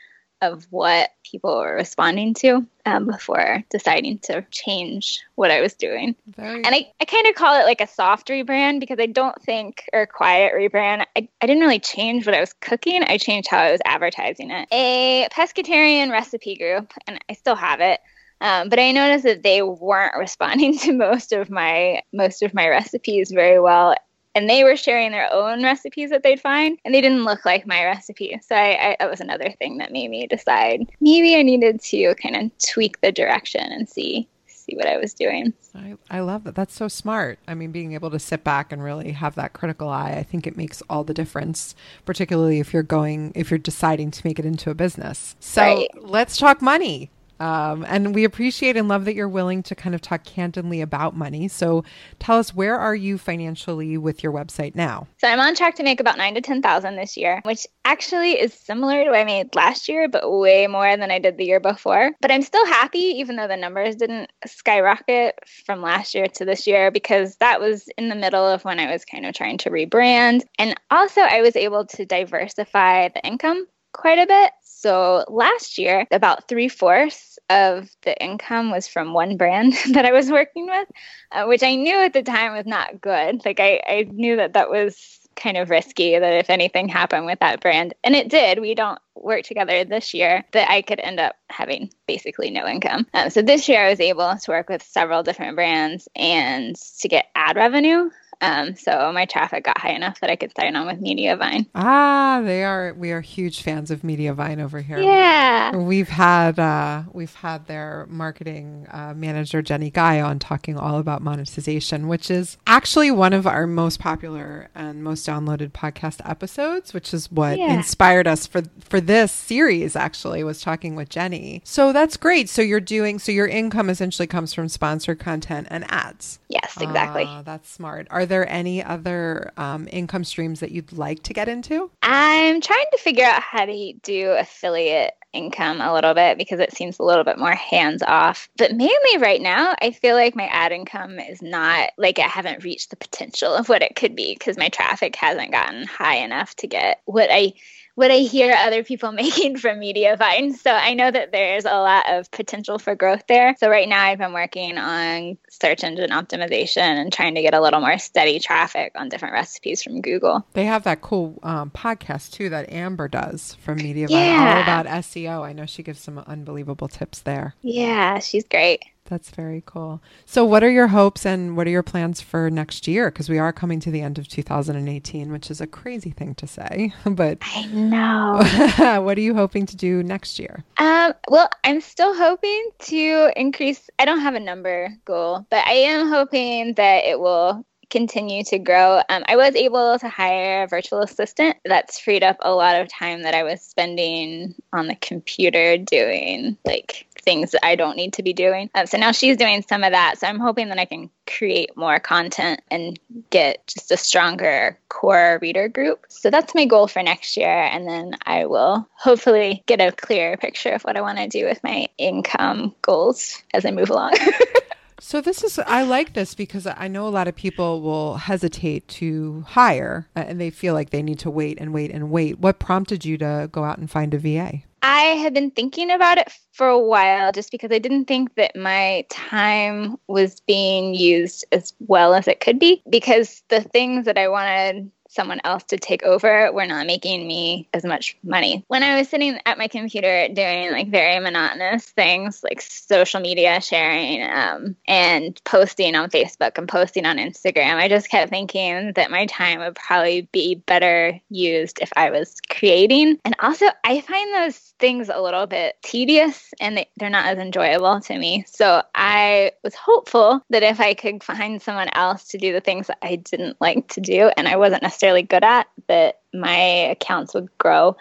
of 0.42 0.68
what 0.70 1.10
people 1.24 1.58
were 1.60 1.76
responding 1.76 2.34
to 2.34 2.66
um, 2.86 3.06
before 3.06 3.64
deciding 3.70 4.20
to 4.20 4.46
change 4.52 5.22
what 5.36 5.52
I 5.52 5.62
was 5.62 5.74
doing. 5.74 6.16
Very 6.28 6.64
and 6.64 6.74
I, 6.74 6.92
I 7.02 7.06
kind 7.06 7.28
of 7.28 7.36
call 7.36 7.60
it 7.60 7.66
like 7.66 7.82
a 7.82 7.88
soft 7.88 8.30
rebrand 8.30 8.80
because 8.80 9.00
I 9.00 9.06
don't 9.06 9.40
think, 9.42 9.84
or 9.94 10.08
quiet 10.08 10.54
rebrand, 10.54 11.06
I, 11.16 11.28
I 11.42 11.46
didn't 11.46 11.62
really 11.62 11.80
change 11.80 12.26
what 12.26 12.36
I 12.36 12.40
was 12.40 12.54
cooking. 12.54 13.04
I 13.04 13.18
changed 13.18 13.50
how 13.50 13.60
I 13.60 13.72
was 13.72 13.82
advertising 13.86 14.52
it. 14.52 14.68
A 14.72 15.28
pescatarian 15.32 16.12
recipe 16.12 16.56
group, 16.56 16.94
and 17.08 17.20
I 17.30 17.34
still 17.34 17.56
have 17.56 17.82
it. 17.82 18.00
Um, 18.42 18.70
but 18.70 18.80
I 18.80 18.92
noticed 18.92 19.26
that 19.26 19.44
they 19.44 19.62
weren't 19.62 20.16
responding 20.18 20.78
to 20.80 20.94
most 20.94 21.34
of 21.34 21.50
my 21.50 22.02
most 22.14 22.42
of 22.42 22.54
my 22.54 22.68
recipes 22.68 23.32
very 23.32 23.60
well, 23.60 23.96
and 24.36 24.50
they 24.50 24.64
were 24.64 24.76
sharing 24.76 25.12
their 25.12 25.32
own 25.34 25.64
recipes 25.64 26.10
that 26.12 26.24
they'd 26.24 26.40
find 26.40 26.78
and 26.86 26.94
they 26.94 27.02
didn't 27.02 27.24
look 27.24 27.46
like 27.46 27.66
my 27.66 27.84
recipe. 27.84 28.40
So 28.42 28.56
I, 28.56 28.92
I, 28.92 28.96
that 29.00 29.10
was 29.10 29.22
another 29.22 29.52
thing 29.60 29.78
that 29.80 29.92
made 29.92 30.10
me 30.10 30.28
decide 30.28 30.90
maybe 31.02 31.36
i 31.36 31.42
needed 31.42 31.82
to 31.82 32.16
kind 32.16 32.36
of 32.36 32.52
tweak 32.58 33.00
the 33.02 33.12
direction 33.12 33.62
and 33.62 33.88
see 33.88 34.28
see 34.48 34.76
what 34.76 34.88
i 34.88 34.98
was 34.98 35.14
doing. 35.14 35.54
I, 35.76 35.96
I 36.10 36.20
love 36.20 36.44
that. 36.44 36.56
That's 36.56 36.74
so 36.74 36.88
smart. 36.88 37.40
I 37.48 37.54
mean 37.54 37.72
being 37.72 37.94
able 37.94 38.12
to 38.12 38.20
sit 38.20 38.44
back 38.44 38.72
and 38.72 38.84
really 38.84 39.12
have 39.14 39.36
that 39.36 39.54
critical 39.54 39.90
eye 39.90 40.16
i 40.18 40.24
think 40.24 40.46
it 40.46 40.58
makes 40.58 40.82
all 40.90 41.04
the 41.04 41.14
difference 41.14 41.76
particularly 42.06 42.60
if 42.60 42.74
you're 42.74 42.84
going 42.84 43.32
if 43.36 43.50
you're 43.50 43.58
deciding 43.58 44.12
to 44.12 44.22
make 44.26 44.40
it 44.40 44.46
into 44.46 44.70
a 44.70 44.76
business. 44.76 45.36
So 45.40 45.62
right. 45.62 45.90
let's 45.96 46.38
talk 46.38 46.62
money 46.62 47.10
um, 47.40 47.86
and 47.88 48.14
we 48.14 48.24
appreciate 48.24 48.76
and 48.78 48.88
love 48.88 49.06
that 49.06 49.16
you're 49.16 49.30
willing 49.30 49.64
to 49.64 49.76
kind 49.76 49.96
of 49.96 50.02
talk 50.02 50.24
candidly 50.24 50.82
about 50.82 51.16
money. 51.16 51.48
So 51.48 51.84
tell 52.20 52.38
us 52.38 52.54
where 52.54 52.78
are 52.78 52.96
you 52.96 53.18
financially 53.18 53.98
with 53.98 54.24
your 54.24 54.32
website 54.32 54.76
now? 54.76 55.08
So 55.18 55.28
I'm 55.28 55.40
on 55.40 55.56
track 55.56 55.76
to 55.76 55.84
make 55.84 56.00
about 56.00 56.18
nine 56.18 56.36
to 56.36 56.42
ten 56.42 56.62
thousand 56.62 56.96
this 56.96 57.16
year, 57.18 57.42
which 57.44 57.66
actually 57.86 58.40
is 58.40 58.54
similar 58.54 59.04
to 59.04 59.10
what 59.10 59.20
I 59.20 59.24
made 59.24 59.56
last 59.56 59.88
year, 59.88 60.08
but 60.08 60.30
way 60.32 60.68
more 60.68 60.96
than 60.96 61.12
I 61.12 61.20
did 61.20 61.38
the 61.38 61.46
year 61.46 61.60
before. 61.60 62.12
But 62.22 62.32
I'm 62.32 62.42
still 62.42 62.66
happy, 62.66 63.00
even 63.00 63.36
though 63.36 63.48
the 63.48 63.58
numbers 63.58 63.96
didn't 63.96 64.32
skyrocket 64.46 65.40
from 65.66 65.82
last 65.82 66.14
year 66.14 66.28
to 66.28 66.46
this 66.46 66.68
year, 66.68 66.92
because 66.92 67.36
that 67.38 67.60
was 67.60 67.88
in 67.98 68.10
the 68.10 68.16
middle 68.16 68.46
of 68.46 68.64
when 68.66 68.80
I 68.80 68.92
was 68.92 69.06
kind 69.06 69.26
of 69.26 69.34
trying 69.34 69.58
to 69.60 69.70
rebrand. 69.70 70.42
And 70.58 70.76
also, 70.92 71.22
I 71.22 71.42
was 71.42 71.56
able 71.56 71.86
to 71.86 72.06
diversify 72.06 73.10
the 73.10 73.26
income 73.26 73.66
quite 73.94 74.20
a 74.20 74.28
bit. 74.28 74.52
So 74.82 75.26
last 75.28 75.78
year, 75.78 76.08
about 76.10 76.48
three 76.48 76.70
fourths 76.70 77.38
of 77.50 77.90
the 78.04 78.18
income 78.24 78.72
was 78.72 78.88
from 78.88 79.14
one 79.14 79.36
brand 79.36 79.74
that 79.92 80.06
I 80.06 80.14
was 80.14 80.32
working 80.32 80.68
with, 80.68 80.88
uh, 81.34 81.46
which 81.48 81.64
I 81.64 81.76
knew 81.76 81.98
at 81.98 82.14
the 82.14 82.24
time 82.24 82.54
was 82.54 82.66
not 82.66 83.02
good. 83.02 83.44
Like 83.44 83.60
I, 83.60 83.82
I 83.86 84.08
knew 84.10 84.38
that 84.38 84.54
that 84.54 84.70
was 84.70 85.20
kind 85.36 85.58
of 85.58 85.70
risky 85.70 86.18
that 86.18 86.34
if 86.34 86.50
anything 86.50 86.88
happened 86.88 87.26
with 87.26 87.40
that 87.40 87.60
brand, 87.60 87.94
and 88.06 88.16
it 88.16 88.30
did, 88.30 88.62
we 88.62 88.74
don't 88.74 89.00
work 89.16 89.44
together 89.44 89.84
this 89.84 90.14
year, 90.14 90.46
that 90.54 90.72
I 90.72 90.82
could 90.82 91.02
end 91.02 91.20
up 91.20 91.36
having 91.50 91.92
basically 92.08 92.50
no 92.50 92.66
income. 92.66 93.06
Um, 93.14 93.30
so 93.30 93.42
this 93.42 93.68
year 93.68 93.86
I 93.86 93.90
was 93.90 94.00
able 94.00 94.34
to 94.34 94.52
work 94.52 94.70
with 94.70 94.82
several 94.82 95.24
different 95.24 95.58
brands 95.58 96.08
and 96.16 96.78
to 97.00 97.08
get 97.10 97.28
ad 97.36 97.58
revenue. 97.58 98.10
Um, 98.42 98.76
so 98.76 99.12
my 99.12 99.26
traffic 99.26 99.66
got 99.66 99.78
high 99.78 99.92
enough 99.92 100.20
that 100.22 100.30
I 100.30 100.36
could 100.36 100.54
sign 100.58 100.76
on 100.76 100.88
with 100.88 101.02
Mediavine. 101.02 101.68
Ah, 101.76 102.42
they 102.44 102.64
are. 102.64 102.94
We 102.94 103.12
are 103.12 103.22
huge 103.22 103.62
fans 103.62 103.92
of 103.92 104.02
Mediavine 104.02 104.62
over 104.64 104.80
here. 104.82 105.00
Yeah, 105.00 105.76
we've 105.76 106.08
had 106.08 106.58
uh, 106.58 107.04
we've 107.12 107.36
had 107.36 107.68
their 107.68 108.06
marketing 108.10 108.88
uh, 108.92 109.14
manager 109.14 109.62
Jenny 109.62 109.90
Guy 109.90 110.22
on 110.22 110.40
talking 110.40 110.78
all 110.78 111.00
about 111.00 111.22
monetization, 111.22 112.08
which 112.08 112.32
is 112.32 112.58
actually 112.66 113.12
one 113.12 113.34
of 113.34 113.46
our 113.46 113.68
most 113.68 114.00
popular 114.00 114.70
and 114.74 115.04
most 115.04 115.28
downloaded 115.28 115.72
podcast 115.72 116.22
episodes. 116.30 116.94
Which 116.94 117.14
is 117.14 117.30
what 117.30 117.58
yeah. 117.58 117.74
inspired 117.74 118.28
us 118.28 118.48
for 118.48 118.64
for 118.80 119.02
this 119.02 119.34
series. 119.34 119.98
Actually, 119.98 120.44
was 120.46 120.62
talking 120.62 120.96
with 120.96 121.10
Jenny. 121.10 121.62
So 121.66 121.92
that's 121.92 122.16
great. 122.16 122.48
So 122.48 122.62
you're 122.62 122.80
doing 122.80 123.20
so 123.20 123.34
your 123.34 123.48
income 123.48 123.90
essentially 123.90 124.28
comes 124.28 124.54
from 124.54 124.70
sponsored 124.70 125.20
content 125.20 125.68
and 125.70 125.86
ads. 125.92 126.40
Yes, 126.48 126.78
exactly. 126.80 127.26
Uh, 127.28 127.42
that's 127.42 127.70
smart. 127.70 128.08
Are 128.10 128.26
there 128.30 128.50
any 128.50 128.82
other 128.82 129.52
um, 129.58 129.88
income 129.92 130.24
streams 130.24 130.62
that 130.62 130.72
you'd 130.72 130.94
like 130.94 131.24
to 131.24 131.34
get 131.34 131.50
into? 131.50 131.92
I'm 132.02 132.62
trying 132.62 132.86
to 132.92 132.98
figure 132.98 133.26
out 133.26 133.42
how 133.42 133.66
to 133.66 133.94
do 134.02 134.32
affiliate 134.32 135.14
income 135.34 135.82
a 135.82 135.94
little 135.94 136.14
bit 136.14 136.38
because 136.38 136.60
it 136.60 136.74
seems 136.74 137.00
a 137.00 137.04
little 137.04 137.24
bit 137.24 137.38
more 137.38 137.54
hands 137.54 138.04
off. 138.04 138.50
But 138.58 138.76
mainly 138.76 139.18
right 139.20 139.42
now, 139.42 139.76
I 139.82 139.92
feel 139.92 140.16
like 140.16 140.36
my 140.36 140.48
ad 140.48 140.72
income 140.72 141.20
is 141.20 141.42
not 141.42 141.92
like 141.98 142.20
I 142.20 142.28
haven't 142.28 142.64
reached 142.64 142.90
the 142.90 142.96
potential 142.96 143.54
of 143.54 143.70
what 143.70 143.82
it 143.82 143.96
could 143.96 144.16
be 144.16 144.34
because 144.34 144.58
my 144.58 144.70
traffic 144.70 145.16
hasn't 145.16 145.52
gotten 145.52 145.86
high 145.86 146.18
enough 146.18 146.56
to 146.58 146.68
get 146.68 147.02
what 147.06 147.30
I 147.32 147.54
what 148.00 148.12
I 148.12 148.20
hear 148.20 148.54
other 148.54 148.82
people 148.82 149.12
making 149.24 149.58
from 149.58 149.80
Mediavine. 149.80 150.56
So 150.56 150.72
I 150.72 150.94
know 150.94 151.12
that 151.12 151.34
there's 151.34 151.66
a 151.66 151.74
lot 151.74 152.10
of 152.10 152.32
potential 152.32 152.80
for 152.80 152.96
growth 152.96 153.24
there. 153.28 153.58
So 153.60 153.70
right 153.70 153.90
now 153.90 154.02
I've 154.02 154.18
been 154.18 154.32
working 154.32 154.78
on 154.78 155.38
search 155.50 155.84
engine 155.84 156.12
optimization 156.12 156.78
and 156.78 157.12
trying 157.12 157.36
to 157.36 157.42
get 157.42 157.54
a 157.54 157.60
little 157.60 157.82
more 157.82 157.98
steady 157.98 158.40
traffic 158.40 158.94
on 158.96 159.10
different 159.10 159.34
recipes 159.34 159.84
from 159.84 160.00
Google. 160.00 160.48
They 160.54 160.64
have 160.64 160.84
that 160.84 161.02
cool 161.02 161.40
um, 161.44 161.72
podcast 161.72 162.32
too 162.32 162.48
that 162.50 162.72
Amber 162.72 163.10
does 163.10 163.56
from 163.56 163.80
Mediavine 163.80 164.12
yeah. 164.12 164.56
all 164.56 164.64
about 164.64 164.86
SEO. 164.86 165.19
I 165.28 165.54
know 165.54 165.66
she 165.66 165.84
gives 165.84 166.00
some 166.00 166.20
unbelievable 166.20 166.88
tips 166.88 167.20
there. 167.20 167.56
Yeah, 167.62 168.20
she's 168.20 168.46
great. 168.46 168.84
That's 169.10 169.32
very 169.32 169.64
cool. 169.66 170.02
So, 170.26 170.46
what 170.46 170.64
are 170.64 170.70
your 170.70 170.88
hopes 170.88 171.26
and 171.26 171.58
what 171.58 171.66
are 171.66 171.72
your 171.72 171.84
plans 171.84 172.22
for 172.22 172.50
next 172.52 172.88
year? 172.88 173.10
Because 173.10 173.28
we 173.28 173.40
are 173.40 173.52
coming 173.52 173.80
to 173.80 173.92
the 173.92 174.02
end 174.02 174.20
of 174.20 174.28
2018, 174.28 175.32
which 175.32 175.50
is 175.50 175.60
a 175.60 175.68
crazy 175.68 176.12
thing 176.12 176.36
to 176.36 176.48
say. 176.48 176.94
But 177.10 177.40
I 177.42 177.66
know. 177.66 179.02
what 179.04 179.18
are 179.18 179.22
you 179.22 179.34
hoping 179.34 179.66
to 179.66 179.76
do 179.76 180.04
next 180.04 180.38
year? 180.38 180.64
Um, 180.78 181.14
well, 181.28 181.50
I'm 181.64 181.82
still 181.82 182.16
hoping 182.16 182.70
to 182.80 183.32
increase. 183.36 183.90
I 183.98 184.06
don't 184.06 184.20
have 184.20 184.36
a 184.36 184.40
number 184.40 184.90
goal, 185.06 185.46
but 185.50 185.66
I 185.66 185.74
am 185.74 186.08
hoping 186.08 186.76
that 186.76 187.04
it 187.06 187.20
will 187.20 187.66
continue 187.90 188.44
to 188.46 188.60
grow. 188.60 189.02
Um, 189.10 189.24
I 189.28 189.36
was 189.36 189.56
able 189.56 189.98
to 190.00 190.10
hire 190.10 190.64
a 190.64 190.68
virtual 190.68 191.02
assistant. 191.02 191.58
That's 191.66 192.00
freed 192.00 192.24
up 192.24 192.38
a 192.42 192.54
lot 192.54 192.80
of 192.80 192.88
time 192.88 193.24
that 193.24 193.34
I 193.34 193.44
was 193.44 193.62
spending 193.62 194.56
on 194.74 194.88
the 194.88 194.96
computer 194.96 195.78
doing 195.78 196.58
like 196.66 197.08
things 197.22 197.52
that 197.52 197.66
I 197.66 197.76
don't 197.76 197.98
need 197.98 198.14
to 198.14 198.24
be 198.24 198.34
doing. 198.34 198.70
Um, 198.76 198.88
so 198.88 198.98
now 198.98 199.12
she's 199.12 199.38
doing 199.38 199.64
some 199.68 199.84
of 199.84 199.92
that. 199.92 200.20
So 200.20 200.28
I'm 200.28 200.40
hoping 200.40 200.70
that 200.70 200.80
I 200.80 200.86
can 200.86 201.10
create 201.28 201.76
more 201.76 202.00
content 202.00 202.62
and 202.72 203.00
get 203.30 203.66
just 203.68 203.92
a 203.92 203.98
stronger 203.98 204.80
core 204.90 205.40
reader 205.42 205.68
group. 205.68 206.06
So 206.10 206.30
that's 206.30 206.56
my 206.56 206.66
goal 206.66 206.88
for 206.88 207.04
next 207.04 207.38
year. 207.38 207.48
And 207.50 207.88
then 207.88 208.16
I 208.26 208.46
will 208.46 208.88
hopefully 208.96 209.64
get 209.66 209.82
a 209.82 209.92
clearer 209.92 210.38
picture 210.38 210.72
of 210.72 210.84
what 210.84 210.98
I 210.98 211.02
want 211.02 211.18
to 211.20 211.28
do 211.28 211.46
with 211.46 211.64
my 211.64 211.88
income 211.98 212.74
goals 212.82 213.42
as 213.54 213.66
I 213.66 213.72
move 213.72 213.90
along. 213.90 214.14
So 215.02 215.22
this 215.22 215.44
is 215.44 215.58
I 215.60 215.84
like 215.84 216.14
this 216.14 216.36
because 216.36 216.68
I 216.68 216.88
know 216.88 217.08
a 217.08 217.10
lot 217.10 217.28
of 217.28 217.36
people 217.36 217.82
will 217.82 218.18
hesitate 218.18 218.88
to 218.90 219.44
hire 219.48 220.08
uh, 220.16 220.26
and 220.28 220.40
they 220.40 220.50
feel 220.50 220.74
like 220.74 220.90
they 220.90 221.02
need 221.02 221.20
to 221.20 221.30
wait 221.30 221.60
and 221.60 221.74
wait 221.74 221.92
and 221.92 222.12
wait. 222.12 222.40
What 222.40 222.60
prompted 222.60 223.06
you 223.06 223.18
to 223.20 223.50
go 223.52 223.64
out 223.64 223.78
and 223.78 223.90
find 223.90 224.14
a 224.14 224.20
VA? 224.20 224.64
I 224.82 225.02
had 225.02 225.34
been 225.34 225.52
thinking 225.52 225.92
about 225.92 226.18
it 226.18 226.32
for 226.54 226.68
a 226.68 226.80
while 226.80 227.32
just 227.32 227.52
because 227.52 227.72
I 227.72 227.80
didn't 227.80 228.06
think 228.06 228.36
that 228.36 228.56
my 228.56 229.06
time 229.10 229.98
was 230.08 230.40
being 230.42 230.94
used 230.94 231.46
as 231.52 231.74
well 231.80 232.14
as 232.14 232.28
it 232.28 232.40
could 232.40 232.60
be 232.60 232.82
because 232.90 233.44
the 233.50 233.62
things 233.62 234.06
that 234.06 234.18
I 234.18 234.30
wanted 234.30 234.92
someone 235.10 235.42
else 235.44 235.64
to 235.64 235.78
take 235.78 236.04
over 236.04 236.52
were 236.54 236.66
not 236.66 236.86
making 236.86 237.28
me 237.28 237.68
as 237.74 237.84
much 237.84 238.16
money. 238.24 238.64
When 238.68 238.84
I 238.84 238.98
was 238.98 239.10
sitting 239.10 239.40
at 239.46 239.58
my 239.58 239.68
computer 239.68 240.28
doing 240.30 240.72
like 240.72 240.90
very 240.90 241.20
monotonous 241.20 241.86
things 241.86 242.44
like 242.44 242.62
social 242.62 243.20
media 243.20 243.60
sharing 243.60 244.24
um, 244.24 244.76
and 244.88 245.40
posting 245.44 245.96
on 245.96 246.10
Facebook 246.10 246.58
and 246.58 246.68
posting 246.68 247.06
on 247.06 247.18
Instagram, 247.18 247.76
I 247.76 247.88
just 247.88 248.10
kept 248.10 248.30
thinking 248.30 248.94
that 248.94 249.12
my 249.12 249.26
time 249.26 249.60
would 249.60 249.76
probably 249.76 250.22
be 250.32 250.56
better 250.56 251.20
used 251.30 251.80
if 251.82 251.90
I 251.96 252.12
was 252.12 252.40
creating. 252.50 253.20
And 253.26 253.36
also, 253.40 253.66
I 253.84 254.02
find 254.02 254.34
those 254.34 254.58
things 254.80 255.10
a 255.10 255.22
little 255.22 255.48
bit 255.48 255.76
tedious 255.82 256.54
and 256.60 256.78
they, 256.78 256.90
they're 256.98 257.10
not 257.10 257.26
as 257.26 257.40
enjoyable 257.40 258.00
to 258.02 258.18
me. 258.18 258.46
So 258.48 258.84
I 258.94 259.52
was 259.64 259.74
hopeful 259.74 260.42
that 260.52 260.64
if 260.64 260.80
I 260.80 260.94
could 260.94 261.24
find 261.24 261.62
someone 261.62 261.90
else 261.94 262.28
to 262.30 262.38
do 262.38 262.54
the 262.54 262.62
things 262.62 262.88
that 262.88 263.00
I 263.02 263.16
didn't 263.16 263.60
like 263.60 263.88
to 263.90 264.02
do 264.02 264.32
and 264.38 264.48
I 264.48 264.56
wasn't 264.56 264.84
necessarily 264.84 264.99
necessarily 265.00 265.24
good 265.24 265.46
at, 265.46 265.68
that 265.88 266.20
my 266.34 266.58
accounts 266.58 267.34
would 267.34 267.50
grow 267.58 267.96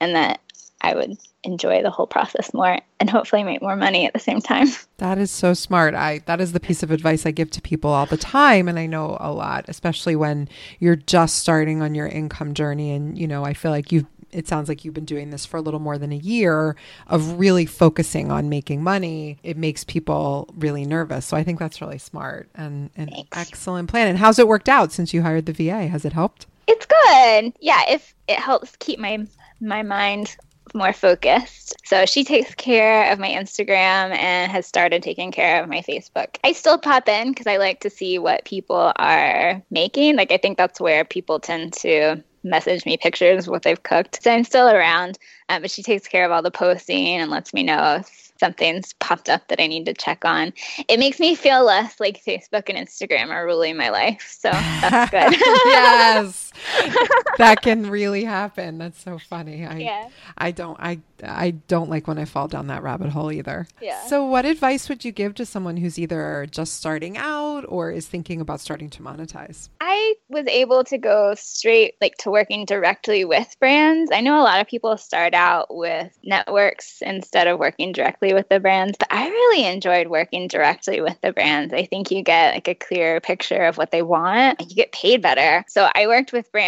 and 0.00 0.14
that 0.14 0.40
I 0.82 0.94
would 0.94 1.16
enjoy 1.42 1.82
the 1.82 1.90
whole 1.90 2.06
process 2.06 2.54
more 2.54 2.78
and 3.00 3.10
hopefully 3.10 3.42
make 3.42 3.60
more 3.60 3.74
money 3.74 4.06
at 4.06 4.12
the 4.12 4.20
same 4.20 4.40
time. 4.40 4.68
That 4.98 5.18
is 5.18 5.30
so 5.30 5.54
smart. 5.54 5.94
I 5.94 6.20
that 6.26 6.40
is 6.40 6.52
the 6.52 6.60
piece 6.60 6.84
of 6.84 6.92
advice 6.92 7.26
I 7.26 7.32
give 7.32 7.50
to 7.50 7.60
people 7.60 7.90
all 7.90 8.06
the 8.06 8.16
time 8.16 8.68
and 8.68 8.78
I 8.78 8.86
know 8.86 9.18
a 9.20 9.32
lot, 9.32 9.64
especially 9.66 10.14
when 10.14 10.48
you're 10.78 10.96
just 10.96 11.38
starting 11.38 11.82
on 11.82 11.96
your 11.96 12.06
income 12.06 12.54
journey 12.54 12.92
and 12.92 13.18
you 13.18 13.26
know, 13.26 13.44
I 13.44 13.54
feel 13.54 13.72
like 13.72 13.90
you've 13.90 14.06
it 14.34 14.48
sounds 14.48 14.68
like 14.68 14.84
you've 14.84 14.94
been 14.94 15.04
doing 15.04 15.30
this 15.30 15.46
for 15.46 15.56
a 15.56 15.60
little 15.60 15.80
more 15.80 15.96
than 15.96 16.12
a 16.12 16.16
year 16.16 16.76
of 17.06 17.38
really 17.38 17.66
focusing 17.66 18.30
on 18.30 18.48
making 18.48 18.82
money. 18.82 19.38
It 19.42 19.56
makes 19.56 19.84
people 19.84 20.52
really 20.56 20.84
nervous. 20.84 21.26
So 21.26 21.36
I 21.36 21.44
think 21.44 21.58
that's 21.58 21.80
really 21.80 21.98
smart 21.98 22.48
and 22.54 22.90
an 22.96 23.10
excellent 23.32 23.88
plan. 23.88 24.08
And 24.08 24.18
how's 24.18 24.38
it 24.38 24.48
worked 24.48 24.68
out 24.68 24.92
since 24.92 25.14
you 25.14 25.22
hired 25.22 25.46
the 25.46 25.52
VA? 25.52 25.86
Has 25.86 26.04
it 26.04 26.12
helped? 26.12 26.46
It's 26.66 26.86
good. 26.86 27.52
Yeah, 27.60 27.82
if 27.88 28.14
it 28.26 28.38
helps 28.38 28.74
keep 28.76 28.98
my 28.98 29.26
my 29.60 29.82
mind 29.82 30.36
more 30.74 30.92
focused. 30.92 31.74
So 31.84 32.04
she 32.06 32.24
takes 32.24 32.54
care 32.54 33.12
of 33.12 33.18
my 33.18 33.28
Instagram 33.28 34.16
and 34.16 34.50
has 34.50 34.66
started 34.66 35.02
taking 35.02 35.30
care 35.30 35.62
of 35.62 35.68
my 35.68 35.80
Facebook. 35.82 36.36
I 36.42 36.52
still 36.52 36.78
pop 36.78 37.08
in 37.08 37.30
because 37.30 37.46
I 37.46 37.58
like 37.58 37.80
to 37.80 37.90
see 37.90 38.18
what 38.18 38.44
people 38.44 38.92
are 38.96 39.62
making. 39.70 40.16
Like 40.16 40.32
I 40.32 40.38
think 40.38 40.58
that's 40.58 40.80
where 40.80 41.04
people 41.04 41.38
tend 41.38 41.74
to 41.74 42.22
message 42.44 42.84
me 42.86 42.96
pictures 42.96 43.46
of 43.46 43.50
what 43.50 43.62
they've 43.62 43.82
cooked. 43.82 44.22
So 44.22 44.32
I'm 44.32 44.44
still 44.44 44.68
around, 44.68 45.18
um, 45.48 45.62
but 45.62 45.70
she 45.70 45.82
takes 45.82 46.06
care 46.06 46.24
of 46.24 46.30
all 46.30 46.42
the 46.42 46.50
posting 46.50 47.06
and 47.06 47.30
lets 47.30 47.54
me 47.54 47.62
know 47.62 47.96
if 48.00 48.32
something's 48.38 48.92
popped 48.94 49.28
up 49.28 49.48
that 49.48 49.60
I 49.60 49.66
need 49.66 49.86
to 49.86 49.94
check 49.94 50.24
on. 50.24 50.52
It 50.88 50.98
makes 50.98 51.18
me 51.18 51.34
feel 51.34 51.64
less 51.64 51.98
like 52.00 52.22
Facebook 52.22 52.68
and 52.68 52.76
Instagram 52.76 53.30
are 53.30 53.44
ruling 53.44 53.76
my 53.76 53.90
life. 53.90 54.36
So 54.38 54.50
that's 54.50 55.10
good. 55.10 55.40
yes. 55.40 56.43
that 57.38 57.62
can 57.62 57.90
really 57.90 58.24
happen. 58.24 58.78
That's 58.78 59.00
so 59.02 59.18
funny. 59.18 59.66
I 59.66 59.78
yeah. 59.78 60.08
I 60.36 60.50
don't 60.50 60.78
I 60.80 61.00
I 61.22 61.52
don't 61.68 61.90
like 61.90 62.06
when 62.06 62.18
I 62.18 62.24
fall 62.24 62.48
down 62.48 62.66
that 62.66 62.82
rabbit 62.82 63.10
hole 63.10 63.32
either. 63.32 63.66
Yeah. 63.80 64.04
So 64.06 64.24
what 64.24 64.44
advice 64.44 64.88
would 64.88 65.04
you 65.04 65.12
give 65.12 65.34
to 65.36 65.46
someone 65.46 65.76
who's 65.76 65.98
either 65.98 66.46
just 66.50 66.74
starting 66.74 67.16
out 67.16 67.64
or 67.68 67.90
is 67.90 68.06
thinking 68.06 68.40
about 68.40 68.60
starting 68.60 68.90
to 68.90 69.02
monetize? 69.02 69.68
I 69.80 70.14
was 70.28 70.46
able 70.46 70.84
to 70.84 70.98
go 70.98 71.34
straight 71.36 71.94
like 72.00 72.16
to 72.18 72.30
working 72.30 72.64
directly 72.64 73.24
with 73.24 73.54
brands. 73.60 74.10
I 74.12 74.20
know 74.20 74.40
a 74.40 74.42
lot 74.44 74.60
of 74.60 74.66
people 74.66 74.96
start 74.96 75.34
out 75.34 75.74
with 75.74 76.16
networks 76.24 77.00
instead 77.00 77.46
of 77.46 77.58
working 77.58 77.92
directly 77.92 78.34
with 78.34 78.48
the 78.48 78.60
brands, 78.60 78.96
but 78.98 79.08
I 79.10 79.28
really 79.28 79.64
enjoyed 79.64 80.08
working 80.08 80.48
directly 80.48 81.00
with 81.00 81.20
the 81.22 81.32
brands. 81.32 81.72
I 81.72 81.84
think 81.84 82.10
you 82.10 82.22
get 82.22 82.54
like 82.54 82.68
a 82.68 82.74
clearer 82.74 83.20
picture 83.20 83.64
of 83.64 83.78
what 83.78 83.90
they 83.90 84.02
want 84.02 84.60
you 84.68 84.76
get 84.76 84.92
paid 84.92 85.22
better. 85.22 85.64
So 85.68 85.88
I 85.94 86.06
worked 86.06 86.32
with 86.32 86.50
brands 86.52 86.63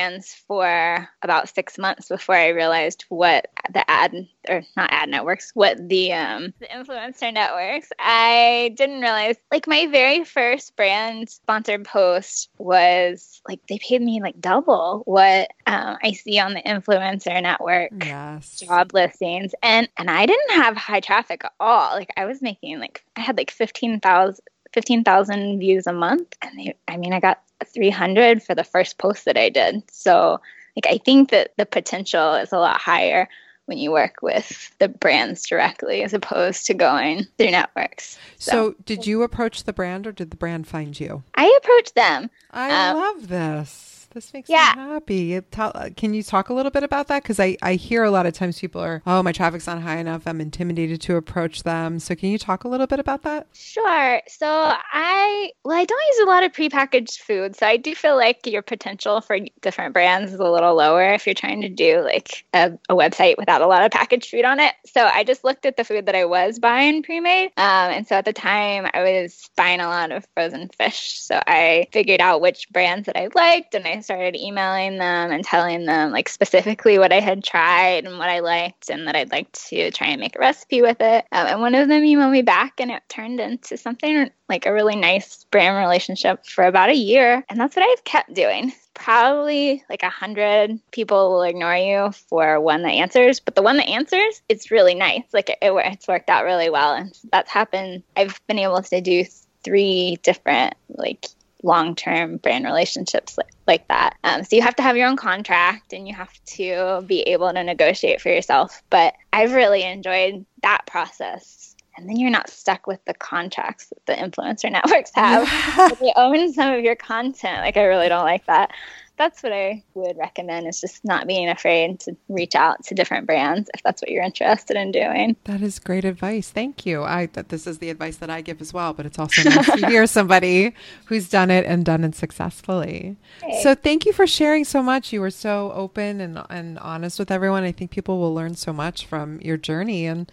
for 0.47 1.09
about 1.23 1.49
6 1.55 1.79
months 1.79 2.09
before 2.09 2.35
I 2.35 2.49
realized 2.49 3.05
what 3.09 3.49
the 3.73 3.89
ad 3.91 4.15
or 4.49 4.63
not 4.77 4.93
ad 4.93 5.09
networks, 5.09 5.51
what 5.55 5.77
the 5.89 6.13
um 6.13 6.53
the 6.61 6.67
influencer 6.67 7.33
networks. 7.33 7.91
I 7.99 8.75
didn't 8.77 9.01
realize 9.01 9.37
like 9.51 9.67
my 9.67 9.87
very 9.87 10.25
first 10.25 10.77
brand 10.77 11.29
sponsored 11.29 11.85
post 11.85 12.51
was 12.59 13.41
like 13.49 13.61
they 13.69 13.79
paid 13.79 14.03
me 14.03 14.21
like 14.21 14.41
double 14.41 15.03
what 15.05 15.51
um, 15.67 15.97
I 16.03 16.13
see 16.13 16.39
on 16.39 16.55
the 16.55 16.63
influencer 16.63 17.43
network 17.43 17.93
yes. 18.05 18.61
job 18.61 18.93
listings, 18.95 19.53
and 19.63 19.89
and 19.97 20.11
I 20.11 20.27
didn't 20.27 20.63
have 20.63 20.77
high 20.77 21.01
traffic 21.01 21.45
at 21.45 21.53
all. 21.59 21.95
Like 21.95 22.11
I 22.17 22.25
was 22.25 22.43
making 22.43 22.79
like 22.79 23.05
I 23.17 23.21
had 23.21 23.37
like 23.37 23.51
fifteen 23.51 24.01
thousand 24.01 24.45
15,000 24.77 25.59
views 25.59 25.87
a 25.87 25.93
month. 25.93 26.37
And 26.43 26.59
they, 26.59 26.77
I 26.87 26.99
mean, 26.99 27.15
I 27.15 27.21
got 27.21 27.41
300 27.65 28.43
for 28.43 28.55
the 28.55 28.63
first 28.63 28.99
post 28.99 29.25
that 29.25 29.39
I 29.39 29.49
did. 29.49 29.83
So, 29.91 30.39
like, 30.77 30.87
I 30.87 30.99
think 30.99 31.31
that 31.31 31.53
the 31.57 31.65
potential 31.65 32.35
is 32.35 32.53
a 32.53 32.59
lot 32.59 32.79
higher 32.79 33.27
when 33.65 33.79
you 33.79 33.91
work 33.91 34.17
with 34.21 34.71
the 34.79 34.89
brands 34.89 35.47
directly 35.47 36.03
as 36.03 36.13
opposed 36.13 36.67
to 36.67 36.75
going 36.75 37.27
through 37.39 37.51
networks. 37.51 38.19
So, 38.37 38.51
so 38.51 38.75
did 38.85 39.07
you 39.07 39.23
approach 39.23 39.65
the 39.65 39.73
brand 39.73 40.07
or 40.07 40.13
did 40.13 40.31
the 40.31 40.37
brand 40.37 40.67
find 40.67 41.01
you? 41.01 41.23
I 41.35 41.59
approached 41.63 41.95
them. 41.95 42.31
I 42.51 42.91
um, 42.91 42.97
love 42.99 43.29
this. 43.29 43.96
This 44.17 44.33
makes 44.33 44.49
yeah. 44.49 44.73
me 44.75 44.83
happy. 44.83 45.41
Tell, 45.51 45.73
uh, 45.75 45.91
can 45.95 46.15
you 46.15 46.23
talk 46.23 46.49
a 46.49 46.55
little 46.55 46.71
bit 46.71 46.83
about 46.83 47.09
that? 47.09 47.23
Because 47.23 47.39
I, 47.39 47.59
I 47.61 47.75
hear 47.75 48.03
a 48.03 48.11
lot 48.11 48.25
of 48.25 48.33
times 48.33 48.59
people 48.59 48.81
are, 48.81 49.03
oh, 49.07 49.23
my 49.23 49.31
traffic's 49.31 49.67
not 49.67 49.83
high 49.83 49.99
enough. 49.99 50.23
I'm 50.25 50.41
intimidated 50.41 51.03
to 51.03 51.17
approach 51.17 51.65
them. 51.65 51.99
So 51.99 52.15
can 52.15 52.31
you 52.31 52.39
talk 52.39 52.65
a 52.65 52.69
little 52.69 52.87
bit 52.87 52.99
about 52.99 53.25
that? 53.25 53.47
Sure. 53.53 54.23
So 54.27 54.47
I, 54.49 55.51
well, 55.67 55.77
I 55.77 55.85
don't 55.85 56.03
use 56.09 56.21
a 56.21 56.31
lot 56.31 56.45
of 56.45 56.53
prepackaged 56.53 57.19
food. 57.19 57.57
So 57.57 57.67
I 57.67 57.77
do 57.77 57.95
feel 57.95 58.17
like 58.17 58.47
your 58.47 58.63
potential 58.63 59.21
for 59.21 59.39
different 59.61 59.93
brands 59.93 60.33
is 60.33 60.41
a 60.41 60.51
little 60.51 60.75
lower 60.75 61.13
if 61.13 61.27
you're 61.27 61.35
trying 61.35 61.61
to 61.61 61.69
do 61.69 62.01
like 62.01 62.47
a, 62.55 62.73
a 62.89 62.95
website 62.95 63.37
without 63.37 63.61
a 63.61 63.67
lot 63.67 63.85
of 63.85 63.91
packaged 63.91 64.31
food 64.31 64.47
on 64.47 64.61
it. 64.61 64.73
So 64.87 65.05
I 65.05 65.25
just 65.25 65.45
looked 65.45 65.67
at 65.67 65.77
the 65.77 65.85
food 65.85 66.07
that 66.07 66.15
I 66.15 66.25
was 66.25 66.59
buying 66.59 67.03
pre-made. 67.03 67.49
Um, 67.59 67.91
and 67.91 68.07
so 68.07 68.17
at 68.17 68.25
the 68.25 68.33
time 68.33 68.89
I 68.95 69.03
was 69.03 69.51
buying 69.59 69.81
a 69.81 69.89
lot 69.89 70.11
of 70.11 70.27
frozen 70.33 70.71
fish. 70.71 71.21
So 71.21 71.39
I 71.47 71.89
figured 71.93 72.23
out 72.23 72.41
which 72.41 72.71
brands 72.71 73.05
that 73.05 73.19
I 73.19 73.29
liked 73.35 73.75
and 73.75 73.87
I 73.87 74.06
started 74.07 74.37
emailing 74.37 74.99
them 74.99 75.31
and 75.31 75.45
telling 75.45 75.85
them 75.85 76.13
like 76.13 76.29
specifically 76.29 76.99
what 76.99 77.13
I 77.13 77.21
had 77.21 77.45
tried 77.45 78.07
and 78.07 78.19
what 78.19 78.31
I 78.31 78.41
liked 78.41 78.89
and 78.89 79.07
that 79.07 79.17
I'd 79.17 79.31
like 79.31 79.53
to 79.69 79.91
try 79.91 80.09
and 80.09 80.21
make 80.21 80.37
a 80.37 80.39
recipe 80.39 80.81
with 80.81 80.99
it. 81.01 81.27
Um, 81.33 81.47
and 81.47 81.61
one 81.61 81.75
of 81.75 81.89
them 81.89 82.03
emailed 82.03 82.31
me 82.31 82.43
back 82.43 82.81
and 82.81 82.91
it 82.91 83.03
turned 83.09 83.41
into 83.41 83.77
something 83.77 84.31
like 84.49 84.65
a 84.65 84.73
really 84.73 84.97
nice 84.97 85.45
brand 85.51 85.77
relationship 85.77 86.47
for 86.47 86.65
about 86.65 86.89
a 86.89 86.97
year. 86.97 87.45
And 87.49 87.61
that's 87.61 87.77
what 87.77 87.85
I've 87.85 88.05
kept 88.05 88.33
doing 88.33 88.73
probably 88.97 89.85
like 89.91 90.03
a 90.03 90.09
hundred 90.09 90.81
people 90.91 91.31
will 91.31 91.43
ignore 91.43 91.77
you 91.77 92.11
for 92.31 92.59
one 92.61 92.83
that 92.83 92.93
answers, 92.93 93.41
but 93.41 93.55
the 93.55 93.63
one 93.63 93.77
that 93.77 93.89
answers, 93.89 94.41
it's 94.49 94.71
really 94.71 94.95
nice. 94.95 95.23
Like 95.33 95.51
it, 95.51 95.59
it, 95.61 95.73
it's 95.75 96.09
worked 96.09 96.31
out 96.31 96.45
really 96.45 96.71
well, 96.71 96.95
and 96.95 97.17
that's 97.31 97.51
happened. 97.51 98.03
I've 98.17 98.41
been 98.47 98.59
able 98.59 98.83
to 98.83 99.01
do 99.01 99.25
three 99.63 100.17
different 100.23 100.75
like 100.89 101.27
long-term 101.67 102.39
brand 102.39 102.65
relationships 102.65 103.37
like, 103.37 103.51
like 103.67 103.89
that. 103.89 104.17
Um, 104.25 104.45
so 104.45 104.57
you 104.57 104.63
have 104.63 104.77
to 104.77 104.83
have 104.83 104.97
your 104.97 105.09
own 105.09 105.17
contract, 105.17 105.93
and 105.93 106.09
you 106.09 106.15
have 106.15 106.33
to 106.57 107.05
be 107.07 107.21
able 107.23 107.53
to 107.53 107.63
negotiate 107.63 108.23
for 108.23 108.31
yourself. 108.31 108.83
But 108.89 109.15
I've 109.33 109.53
really 109.53 109.83
enjoyed 109.83 110.47
that 110.63 110.87
process 110.87 111.76
and 111.97 112.09
then 112.09 112.17
you're 112.17 112.31
not 112.31 112.51
stuck 112.51 112.87
with 112.87 113.05
the 113.05 113.15
contracts 113.15 113.87
that 113.89 114.07
the 114.07 114.15
influencer 114.15 114.71
networks 114.73 115.11
have. 115.15 115.99
they 115.99 116.13
own 116.17 116.53
some 116.53 116.73
of 116.73 116.85
your 116.85 116.97
content. 116.97 117.63
Like 117.63 117.77
I 117.77 117.85
really 117.85 118.09
don't 118.09 118.25
like 118.25 118.47
that. 118.47 118.73
That's 119.19 119.43
what 119.43 119.55
I 119.55 119.83
would 119.95 120.19
recommend 120.19 120.67
is 120.67 120.79
just 120.79 121.03
not 121.03 121.27
being 121.27 121.49
afraid 121.49 122.01
to 122.01 122.15
reach 122.29 122.55
out 122.55 122.85
to 122.85 122.95
different 122.95 123.27
brands 123.27 123.71
if 123.73 123.83
that's 123.83 124.03
what 124.03 124.11
you're 124.11 124.23
interested 124.23 124.77
in 124.77 124.93
doing. 124.93 125.37
That 125.45 125.63
is 125.63 125.79
great 125.79 126.05
advice. 126.05 126.51
Thank 126.51 126.85
you. 126.85 127.03
I 127.03 127.25
that 127.33 127.49
this 127.49 127.67
is 127.67 127.79
the 127.79 127.89
advice 127.89 128.19
that 128.19 128.29
I 128.29 128.43
give 128.43 128.61
as 128.61 128.75
well, 128.75 128.93
but 128.93 129.07
it's 129.07 129.19
also 129.19 129.49
nice 129.49 129.65
to 129.81 129.87
hear 129.87 130.07
somebody 130.07 130.75
who's 131.07 131.31
done 131.31 131.51
it 131.51 131.65
and 131.65 131.83
done 131.83 132.05
it 132.05 132.15
successfully. 132.15 133.17
Hey. 133.43 133.63
So 133.63 133.75
thank 133.75 134.05
you 134.05 134.13
for 134.13 134.27
sharing 134.27 134.67
so 134.67 134.83
much. 134.83 135.15
You 135.15 135.23
were 135.23 135.31
so 135.31 135.73
open 135.75 136.21
and 136.21 136.43
and 136.51 136.79
honest 136.81 137.19
with 137.19 137.31
everyone. 137.31 137.63
I 137.63 137.73
think 137.73 137.91
people 137.91 138.19
will 138.19 138.35
learn 138.35 138.55
so 138.55 138.71
much 138.75 139.07
from 139.07 139.41
your 139.41 139.57
journey 139.57 140.05
and 140.05 140.31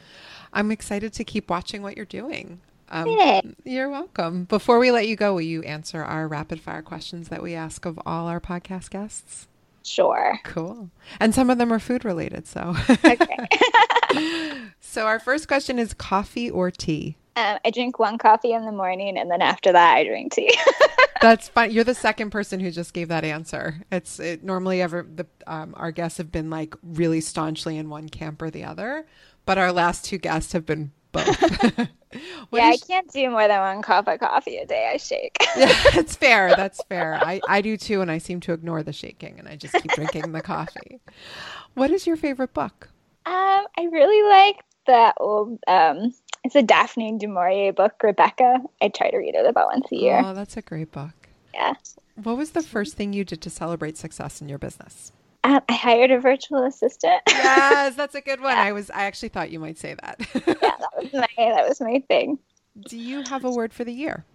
I'm 0.53 0.71
excited 0.71 1.13
to 1.13 1.23
keep 1.23 1.49
watching 1.49 1.81
what 1.81 1.97
you're 1.97 2.05
doing. 2.05 2.61
Um. 2.89 3.55
You're 3.63 3.89
welcome. 3.89 4.45
Before 4.45 4.77
we 4.77 4.91
let 4.91 5.07
you 5.07 5.15
go, 5.15 5.33
will 5.33 5.41
you 5.41 5.63
answer 5.63 6.03
our 6.03 6.27
rapid 6.27 6.61
fire 6.61 6.83
questions 6.83 7.29
that 7.29 7.41
we 7.41 7.55
ask 7.55 7.85
of 7.85 7.99
all 8.05 8.27
our 8.27 8.39
podcast 8.39 8.91
guests? 8.91 9.47
Sure. 9.81 10.39
Cool. 10.43 10.91
And 11.19 11.33
some 11.33 11.49
of 11.49 11.57
them 11.57 11.73
are 11.73 11.79
food 11.79 12.05
related. 12.05 12.47
So, 12.47 12.75
okay. 12.89 13.47
so, 14.79 15.05
our 15.05 15.19
first 15.19 15.47
question 15.47 15.79
is 15.79 15.93
coffee 15.93 16.49
or 16.49 16.71
tea? 16.71 17.17
Um, 17.35 17.57
I 17.65 17.71
drink 17.71 17.97
one 17.97 18.19
coffee 18.19 18.53
in 18.53 18.65
the 18.65 18.71
morning, 18.71 19.17
and 19.17 19.29
then 19.29 19.41
after 19.41 19.71
that, 19.71 19.95
I 19.95 20.03
drink 20.03 20.33
tea. 20.33 20.55
That's 21.21 21.49
fine. 21.49 21.71
You're 21.71 21.83
the 21.83 21.95
second 21.95 22.29
person 22.29 22.59
who 22.59 22.69
just 22.69 22.93
gave 22.93 23.07
that 23.07 23.23
answer. 23.23 23.81
It's 23.91 24.19
it, 24.19 24.43
normally 24.43 24.81
ever 24.81 25.07
the 25.09 25.25
um, 25.47 25.73
our 25.77 25.91
guests 25.91 26.17
have 26.17 26.31
been 26.31 26.49
like 26.49 26.75
really 26.83 27.21
staunchly 27.21 27.77
in 27.77 27.89
one 27.89 28.09
camp 28.09 28.41
or 28.41 28.51
the 28.51 28.65
other 28.65 29.05
but 29.45 29.57
our 29.57 29.71
last 29.71 30.05
two 30.05 30.17
guests 30.17 30.53
have 30.53 30.65
been 30.65 30.91
both. 31.11 31.41
yeah, 32.51 32.65
I 32.65 32.77
can't 32.77 33.11
do 33.11 33.29
more 33.29 33.47
than 33.47 33.59
one 33.59 33.81
cup 33.81 34.07
of 34.07 34.19
coffee 34.19 34.57
a 34.57 34.65
day. 34.65 34.91
I 34.93 34.97
shake. 34.97 35.35
yeah, 35.57 35.73
that's 35.93 36.15
fair. 36.15 36.55
That's 36.55 36.81
fair. 36.83 37.15
I, 37.15 37.41
I 37.47 37.61
do 37.61 37.77
too, 37.77 38.01
and 38.01 38.11
I 38.11 38.17
seem 38.17 38.39
to 38.41 38.53
ignore 38.53 38.83
the 38.83 38.93
shaking 38.93 39.39
and 39.39 39.47
I 39.47 39.55
just 39.55 39.73
keep 39.73 39.91
drinking 39.91 40.31
the 40.31 40.41
coffee. 40.41 40.99
What 41.73 41.91
is 41.91 42.05
your 42.05 42.15
favorite 42.15 42.53
book? 42.53 42.89
Um, 43.25 43.65
I 43.77 43.87
really 43.91 44.29
like 44.29 44.57
that 44.85 45.15
old 45.17 45.59
um 45.67 46.13
it's 46.43 46.55
a 46.55 46.61
Daphne 46.61 47.17
du 47.17 47.27
Maurier 47.27 47.71
book, 47.71 47.93
Rebecca. 48.03 48.57
I 48.81 48.89
try 48.89 49.09
to 49.09 49.17
read 49.17 49.33
it 49.33 49.45
about 49.45 49.67
once 49.67 49.87
a 49.91 49.95
year. 49.95 50.21
Oh, 50.23 50.33
that's 50.33 50.57
a 50.57 50.61
great 50.61 50.91
book. 50.91 51.29
Yeah. 51.53 51.73
What 52.21 52.37
was 52.37 52.51
the 52.51 52.61
first 52.61 52.95
thing 52.95 53.13
you 53.13 53.23
did 53.23 53.41
to 53.43 53.49
celebrate 53.49 53.97
success 53.97 54.41
in 54.41 54.49
your 54.49 54.57
business? 54.57 55.13
Um, 55.45 55.61
I 55.67 55.73
hired 55.73 56.11
a 56.11 56.19
virtual 56.19 56.63
assistant. 56.65 57.21
yes, 57.27 57.95
that's 57.95 58.15
a 58.15 58.21
good 58.21 58.39
one. 58.39 58.55
Yeah. 58.55 58.63
I 58.63 58.71
was 58.71 58.89
I 58.89 59.03
actually 59.03 59.29
thought 59.29 59.51
you 59.51 59.59
might 59.59 59.77
say 59.77 59.95
that. 60.01 60.19
yeah, 60.33 60.53
that 60.55 60.89
was 60.97 61.13
my 61.13 61.27
that 61.37 61.67
was 61.67 61.81
my 61.81 62.01
thing. 62.07 62.39
Do 62.87 62.97
you 62.97 63.23
have 63.23 63.43
a 63.43 63.51
word 63.51 63.73
for 63.73 63.83
the 63.83 63.93
year? 63.93 64.25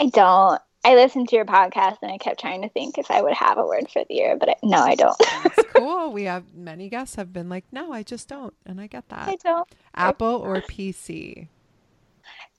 I 0.00 0.06
don't. 0.06 0.60
I 0.84 0.94
listened 0.94 1.28
to 1.30 1.36
your 1.36 1.44
podcast 1.44 1.98
and 2.02 2.12
I 2.12 2.18
kept 2.18 2.40
trying 2.40 2.62
to 2.62 2.68
think 2.68 2.98
if 2.98 3.10
I 3.10 3.20
would 3.20 3.34
have 3.34 3.58
a 3.58 3.66
word 3.66 3.90
for 3.90 4.04
the 4.08 4.14
year, 4.14 4.36
but 4.38 4.48
I, 4.48 4.54
no, 4.62 4.78
I 4.78 4.94
don't. 4.94 5.16
That's 5.18 5.62
cool. 5.74 6.12
We 6.12 6.24
have 6.24 6.54
many 6.54 6.88
guests 6.88 7.16
have 7.16 7.32
been 7.32 7.48
like, 7.48 7.64
no, 7.72 7.92
I 7.92 8.02
just 8.02 8.28
don't, 8.28 8.54
and 8.64 8.80
I 8.80 8.86
get 8.86 9.08
that. 9.08 9.28
I 9.28 9.36
don't. 9.42 9.68
Apple 9.94 10.36
or 10.36 10.60
PC? 10.62 11.48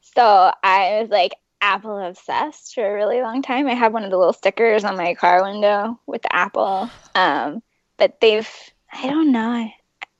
So 0.02 0.52
I 0.64 1.00
was 1.02 1.10
like, 1.10 1.34
Apple 1.62 1.98
obsessed 1.98 2.74
for 2.76 2.86
a 2.86 2.94
really 2.94 3.22
long 3.22 3.42
time. 3.42 3.68
I 3.68 3.74
have 3.74 3.94
one 3.94 4.04
of 4.04 4.12
the 4.12 4.18
little 4.18 4.34
stickers 4.34 4.84
on 4.84 4.98
my 4.98 5.14
car 5.14 5.44
window 5.44 6.00
with 6.06 6.22
the 6.22 6.34
Apple. 6.34 6.90
Um, 7.16 7.62
but 7.98 8.20
they've 8.22 8.50
I 8.92 9.08
don't 9.08 9.32
know. 9.32 9.50
I, 9.50 9.74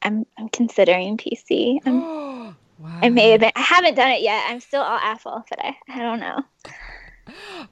am 0.04 0.20
I'm, 0.20 0.26
I'm 0.38 0.50
considering 0.50 1.18
PC. 1.18 1.80
I'm, 1.86 2.02
wow. 2.80 3.00
I 3.02 3.10
may 3.10 3.32
have 3.32 3.40
been, 3.40 3.52
I 3.56 3.62
haven't 3.62 3.96
done 3.96 4.12
it 4.12 4.22
yet. 4.22 4.46
I'm 4.48 4.60
still 4.60 4.82
all 4.82 5.00
Apple, 5.00 5.44
but 5.50 5.60
I 5.64 5.76
I 5.88 6.00
don't 6.00 6.20
know. 6.20 6.44
Are, 6.66 6.74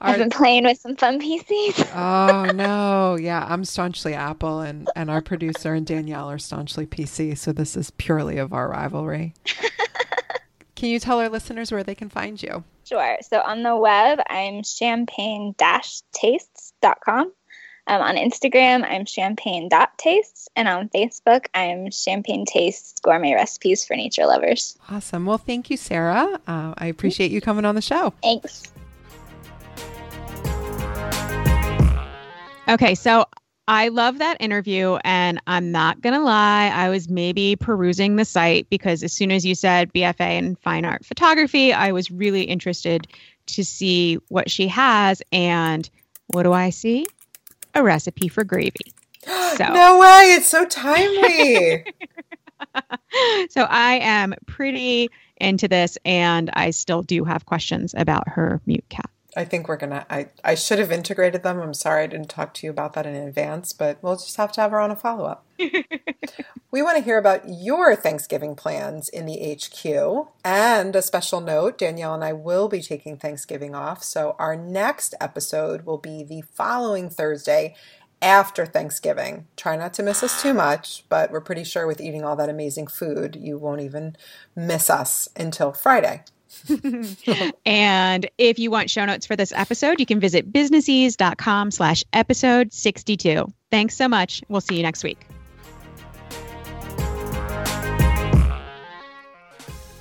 I've 0.00 0.18
been 0.18 0.30
playing 0.30 0.64
with 0.64 0.78
some 0.78 0.96
fun 0.96 1.20
PCs. 1.20 1.88
oh 1.94 2.50
no, 2.52 3.16
yeah, 3.16 3.46
I'm 3.48 3.64
staunchly 3.64 4.14
Apple, 4.14 4.60
and 4.60 4.88
and 4.96 5.10
our 5.10 5.20
producer 5.20 5.74
and 5.74 5.86
Danielle 5.86 6.30
are 6.30 6.38
staunchly 6.38 6.86
PC. 6.86 7.36
So 7.36 7.52
this 7.52 7.76
is 7.76 7.90
purely 7.92 8.38
of 8.38 8.52
our 8.52 8.68
rivalry. 8.68 9.34
can 10.78 10.88
you 10.90 11.00
tell 11.00 11.18
our 11.18 11.28
listeners 11.28 11.72
where 11.72 11.82
they 11.82 11.96
can 11.96 12.08
find 12.08 12.40
you? 12.40 12.62
Sure. 12.84 13.18
So 13.22 13.40
on 13.40 13.64
the 13.64 13.76
web, 13.76 14.20
I'm 14.30 14.62
champagne-tastes.com. 14.62 17.32
Um, 17.88 18.02
on 18.02 18.14
Instagram, 18.14 18.88
I'm 18.88 19.04
champagne.tastes. 19.04 20.48
And 20.54 20.68
on 20.68 20.88
Facebook, 20.90 21.46
I'm 21.52 21.90
Champagne 21.90 22.44
Tastes 22.44 23.00
Gourmet 23.00 23.34
Recipes 23.34 23.84
for 23.84 23.96
Nature 23.96 24.26
Lovers. 24.26 24.78
Awesome. 24.88 25.26
Well, 25.26 25.38
thank 25.38 25.68
you, 25.68 25.76
Sarah. 25.76 26.38
Uh, 26.46 26.74
I 26.78 26.86
appreciate 26.86 27.32
you 27.32 27.40
coming 27.40 27.64
on 27.64 27.74
the 27.74 27.82
show. 27.82 28.12
Thanks. 28.22 28.62
Okay, 32.68 32.94
so 32.94 33.26
I 33.68 33.88
love 33.88 34.18
that 34.18 34.38
interview. 34.40 34.96
And 35.04 35.40
I'm 35.46 35.70
not 35.70 36.00
going 36.00 36.14
to 36.14 36.22
lie, 36.22 36.72
I 36.74 36.88
was 36.88 37.08
maybe 37.10 37.54
perusing 37.54 38.16
the 38.16 38.24
site 38.24 38.68
because 38.70 39.02
as 39.02 39.12
soon 39.12 39.30
as 39.30 39.44
you 39.44 39.54
said 39.54 39.92
BFA 39.92 40.38
in 40.38 40.56
fine 40.56 40.86
art 40.86 41.04
photography, 41.04 41.74
I 41.74 41.92
was 41.92 42.10
really 42.10 42.44
interested 42.44 43.06
to 43.48 43.62
see 43.62 44.16
what 44.28 44.50
she 44.50 44.68
has. 44.68 45.22
And 45.32 45.88
what 46.28 46.44
do 46.44 46.52
I 46.54 46.70
see? 46.70 47.06
A 47.74 47.82
recipe 47.82 48.28
for 48.28 48.42
gravy. 48.42 48.72
So. 49.56 49.64
no 49.72 49.98
way. 49.98 50.34
It's 50.36 50.46
so 50.46 50.64
timely. 50.64 51.84
so 53.50 53.62
I 53.62 53.98
am 54.00 54.34
pretty 54.46 55.10
into 55.36 55.68
this, 55.68 55.98
and 56.04 56.48
I 56.54 56.70
still 56.70 57.02
do 57.02 57.24
have 57.24 57.44
questions 57.44 57.92
about 57.96 58.28
her 58.28 58.60
mute 58.66 58.88
cat. 58.88 59.10
I 59.36 59.44
think 59.44 59.68
we're 59.68 59.76
gonna. 59.76 60.06
I 60.08 60.28
I 60.42 60.54
should 60.54 60.78
have 60.78 60.90
integrated 60.90 61.42
them. 61.42 61.60
I'm 61.60 61.74
sorry 61.74 62.04
I 62.04 62.06
didn't 62.06 62.30
talk 62.30 62.54
to 62.54 62.66
you 62.66 62.70
about 62.70 62.94
that 62.94 63.06
in 63.06 63.14
advance, 63.14 63.74
but 63.74 63.98
we'll 64.02 64.16
just 64.16 64.36
have 64.36 64.52
to 64.52 64.62
have 64.62 64.70
her 64.70 64.80
on 64.80 64.90
a 64.90 64.96
follow 64.96 65.26
up. 65.26 65.44
we 66.70 66.82
want 66.82 66.96
to 66.96 67.04
hear 67.04 67.18
about 67.18 67.42
your 67.46 67.94
Thanksgiving 67.94 68.54
plans 68.54 69.08
in 69.10 69.26
the 69.26 69.54
HQ. 69.54 70.28
And 70.44 70.96
a 70.96 71.02
special 71.02 71.42
note 71.42 71.76
Danielle 71.76 72.14
and 72.14 72.24
I 72.24 72.32
will 72.32 72.68
be 72.68 72.80
taking 72.80 73.18
Thanksgiving 73.18 73.74
off. 73.74 74.02
So 74.02 74.34
our 74.38 74.56
next 74.56 75.14
episode 75.20 75.84
will 75.84 75.98
be 75.98 76.24
the 76.24 76.42
following 76.54 77.10
Thursday 77.10 77.74
after 78.22 78.64
Thanksgiving. 78.64 79.46
Try 79.56 79.76
not 79.76 79.92
to 79.94 80.02
miss 80.02 80.22
us 80.22 80.42
too 80.42 80.54
much, 80.54 81.04
but 81.08 81.30
we're 81.30 81.40
pretty 81.40 81.64
sure 81.64 81.86
with 81.86 82.00
eating 82.00 82.24
all 82.24 82.36
that 82.36 82.48
amazing 82.48 82.88
food, 82.88 83.36
you 83.36 83.58
won't 83.58 83.82
even 83.82 84.16
miss 84.56 84.90
us 84.90 85.28
until 85.36 85.72
Friday. 85.72 86.24
and 87.66 88.28
if 88.38 88.58
you 88.58 88.70
want 88.70 88.90
show 88.90 89.04
notes 89.04 89.26
for 89.26 89.36
this 89.36 89.52
episode, 89.52 90.00
you 90.00 90.06
can 90.06 90.20
visit 90.20 90.52
businessese.com 90.52 91.70
slash 91.70 92.04
episode 92.12 92.72
62. 92.72 93.46
Thanks 93.70 93.96
so 93.96 94.08
much. 94.08 94.42
We'll 94.48 94.60
see 94.60 94.76
you 94.76 94.82
next 94.82 95.04
week. 95.04 95.26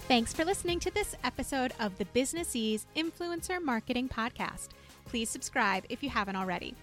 Thanks 0.08 0.34
for 0.34 0.46
listening 0.46 0.80
to 0.80 0.91
this 0.91 1.15
episode 1.26 1.74
of 1.82 1.98
the 1.98 2.06
Businessese 2.06 2.86
Influencer 2.96 3.62
Marketing 3.62 4.08
Podcast. 4.08 4.70
Please 5.04 5.30
subscribe 5.30 5.86
if 5.89 6.02
you 6.02 6.10
haven't 6.10 6.38
already. 6.38 6.76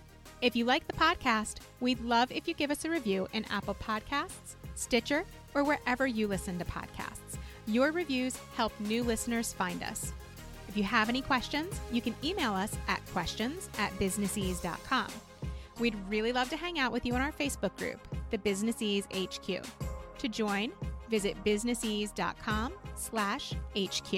If 0.42 0.54
you 0.54 0.66
like 0.66 0.87
the 0.87 0.92
podcast, 0.92 1.60
we'd 1.80 2.02
love 2.02 2.30
if 2.30 2.46
you 2.46 2.52
give 2.52 2.70
us 2.70 2.84
a 2.84 2.90
review 2.90 3.26
in 3.32 3.46
Apple 3.50 3.76
Podcasts, 3.76 4.56
Stitcher, 4.74 5.24
or 5.54 5.64
wherever 5.64 6.06
you 6.06 6.28
listen 6.28 6.58
to 6.58 6.66
podcasts. 6.66 7.13
Your 7.66 7.92
reviews 7.92 8.38
help 8.57 8.72
new 8.81 9.03
listeners 9.03 9.53
find 9.53 9.83
us. 9.83 10.12
If 10.68 10.77
you 10.77 10.85
have 10.85 11.09
any 11.09 11.22
questions, 11.22 11.81
you 11.92 12.00
can 12.00 12.14
email 12.22 12.53
us 12.53 12.77
at 12.88 13.05
questions 13.12 13.68
at 13.79 13.96
businessese.com. 13.98 15.07
We'd 15.79 15.96
really 16.09 16.33
love 16.33 16.50
to 16.50 16.57
hang 16.57 16.79
out 16.79 16.92
with 16.92 17.05
you 17.05 17.14
in 17.14 17.20
our 17.20 17.33
Facebook 17.33 17.77
group, 17.77 18.00
the 18.31 18.38
Businessese 18.38 19.07
HQ. 19.12 19.64
To 20.18 20.29
join, 20.29 20.72
visit 21.09 21.37
businessese.com 21.44 22.72
slash 22.96 23.55
HQ. 23.77 24.12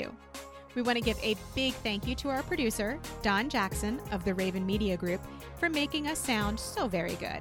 We 0.75 0.83
want 0.83 0.99
to 0.99 1.05
give 1.05 1.19
a 1.23 1.37
big 1.55 1.73
thank 1.75 2.07
you 2.07 2.15
to 2.17 2.29
our 2.29 2.43
producer, 2.43 2.99
Don 3.23 3.49
Jackson 3.49 4.01
of 4.13 4.25
the 4.25 4.35
Raven 4.35 4.67
Media 4.67 4.97
Group, 4.97 5.23
for 5.59 5.71
making 5.71 6.07
us 6.07 6.19
sound 6.19 6.61
so 6.61 6.87
very 6.87 7.15
good. 7.15 7.41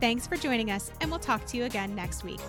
Thanks 0.00 0.26
for 0.26 0.36
joining 0.36 0.70
us, 0.70 0.92
and 1.00 1.10
we'll 1.10 1.18
talk 1.18 1.44
to 1.46 1.56
you 1.56 1.64
again 1.64 1.94
next 1.94 2.24
week. 2.24 2.40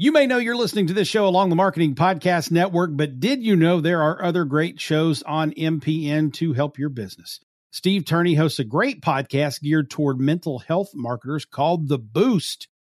You 0.00 0.12
may 0.12 0.28
know 0.28 0.38
you're 0.38 0.54
listening 0.54 0.86
to 0.86 0.94
this 0.94 1.08
show 1.08 1.26
along 1.26 1.48
the 1.48 1.56
Marketing 1.56 1.96
Podcast 1.96 2.52
Network, 2.52 2.90
but 2.94 3.18
did 3.18 3.42
you 3.42 3.56
know 3.56 3.80
there 3.80 4.00
are 4.00 4.22
other 4.22 4.44
great 4.44 4.80
shows 4.80 5.24
on 5.24 5.50
MPN 5.54 6.32
to 6.34 6.52
help 6.52 6.78
your 6.78 6.88
business? 6.88 7.40
Steve 7.72 8.04
Turney 8.04 8.34
hosts 8.34 8.60
a 8.60 8.64
great 8.64 9.02
podcast 9.02 9.60
geared 9.60 9.90
toward 9.90 10.20
mental 10.20 10.60
health 10.60 10.90
marketers 10.94 11.44
called 11.44 11.88
The 11.88 11.98
Boost. 11.98 12.68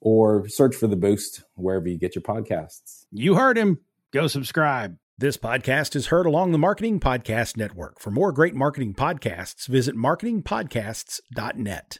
or 0.00 0.48
search 0.48 0.74
for 0.74 0.86
The 0.86 0.96
Boost 0.96 1.44
wherever 1.54 1.88
you 1.88 1.98
get 1.98 2.14
your 2.14 2.22
podcasts. 2.22 3.04
You 3.10 3.34
heard 3.34 3.58
him. 3.58 3.78
Go 4.12 4.26
subscribe. 4.26 4.96
This 5.18 5.36
podcast 5.36 5.94
is 5.94 6.06
heard 6.06 6.24
along 6.24 6.52
the 6.52 6.58
Marketing 6.58 6.98
Podcast 6.98 7.56
Network. 7.56 8.00
For 8.00 8.10
more 8.10 8.32
great 8.32 8.54
marketing 8.54 8.94
podcasts, 8.94 9.66
visit 9.66 9.94
marketingpodcasts.net. 9.94 11.98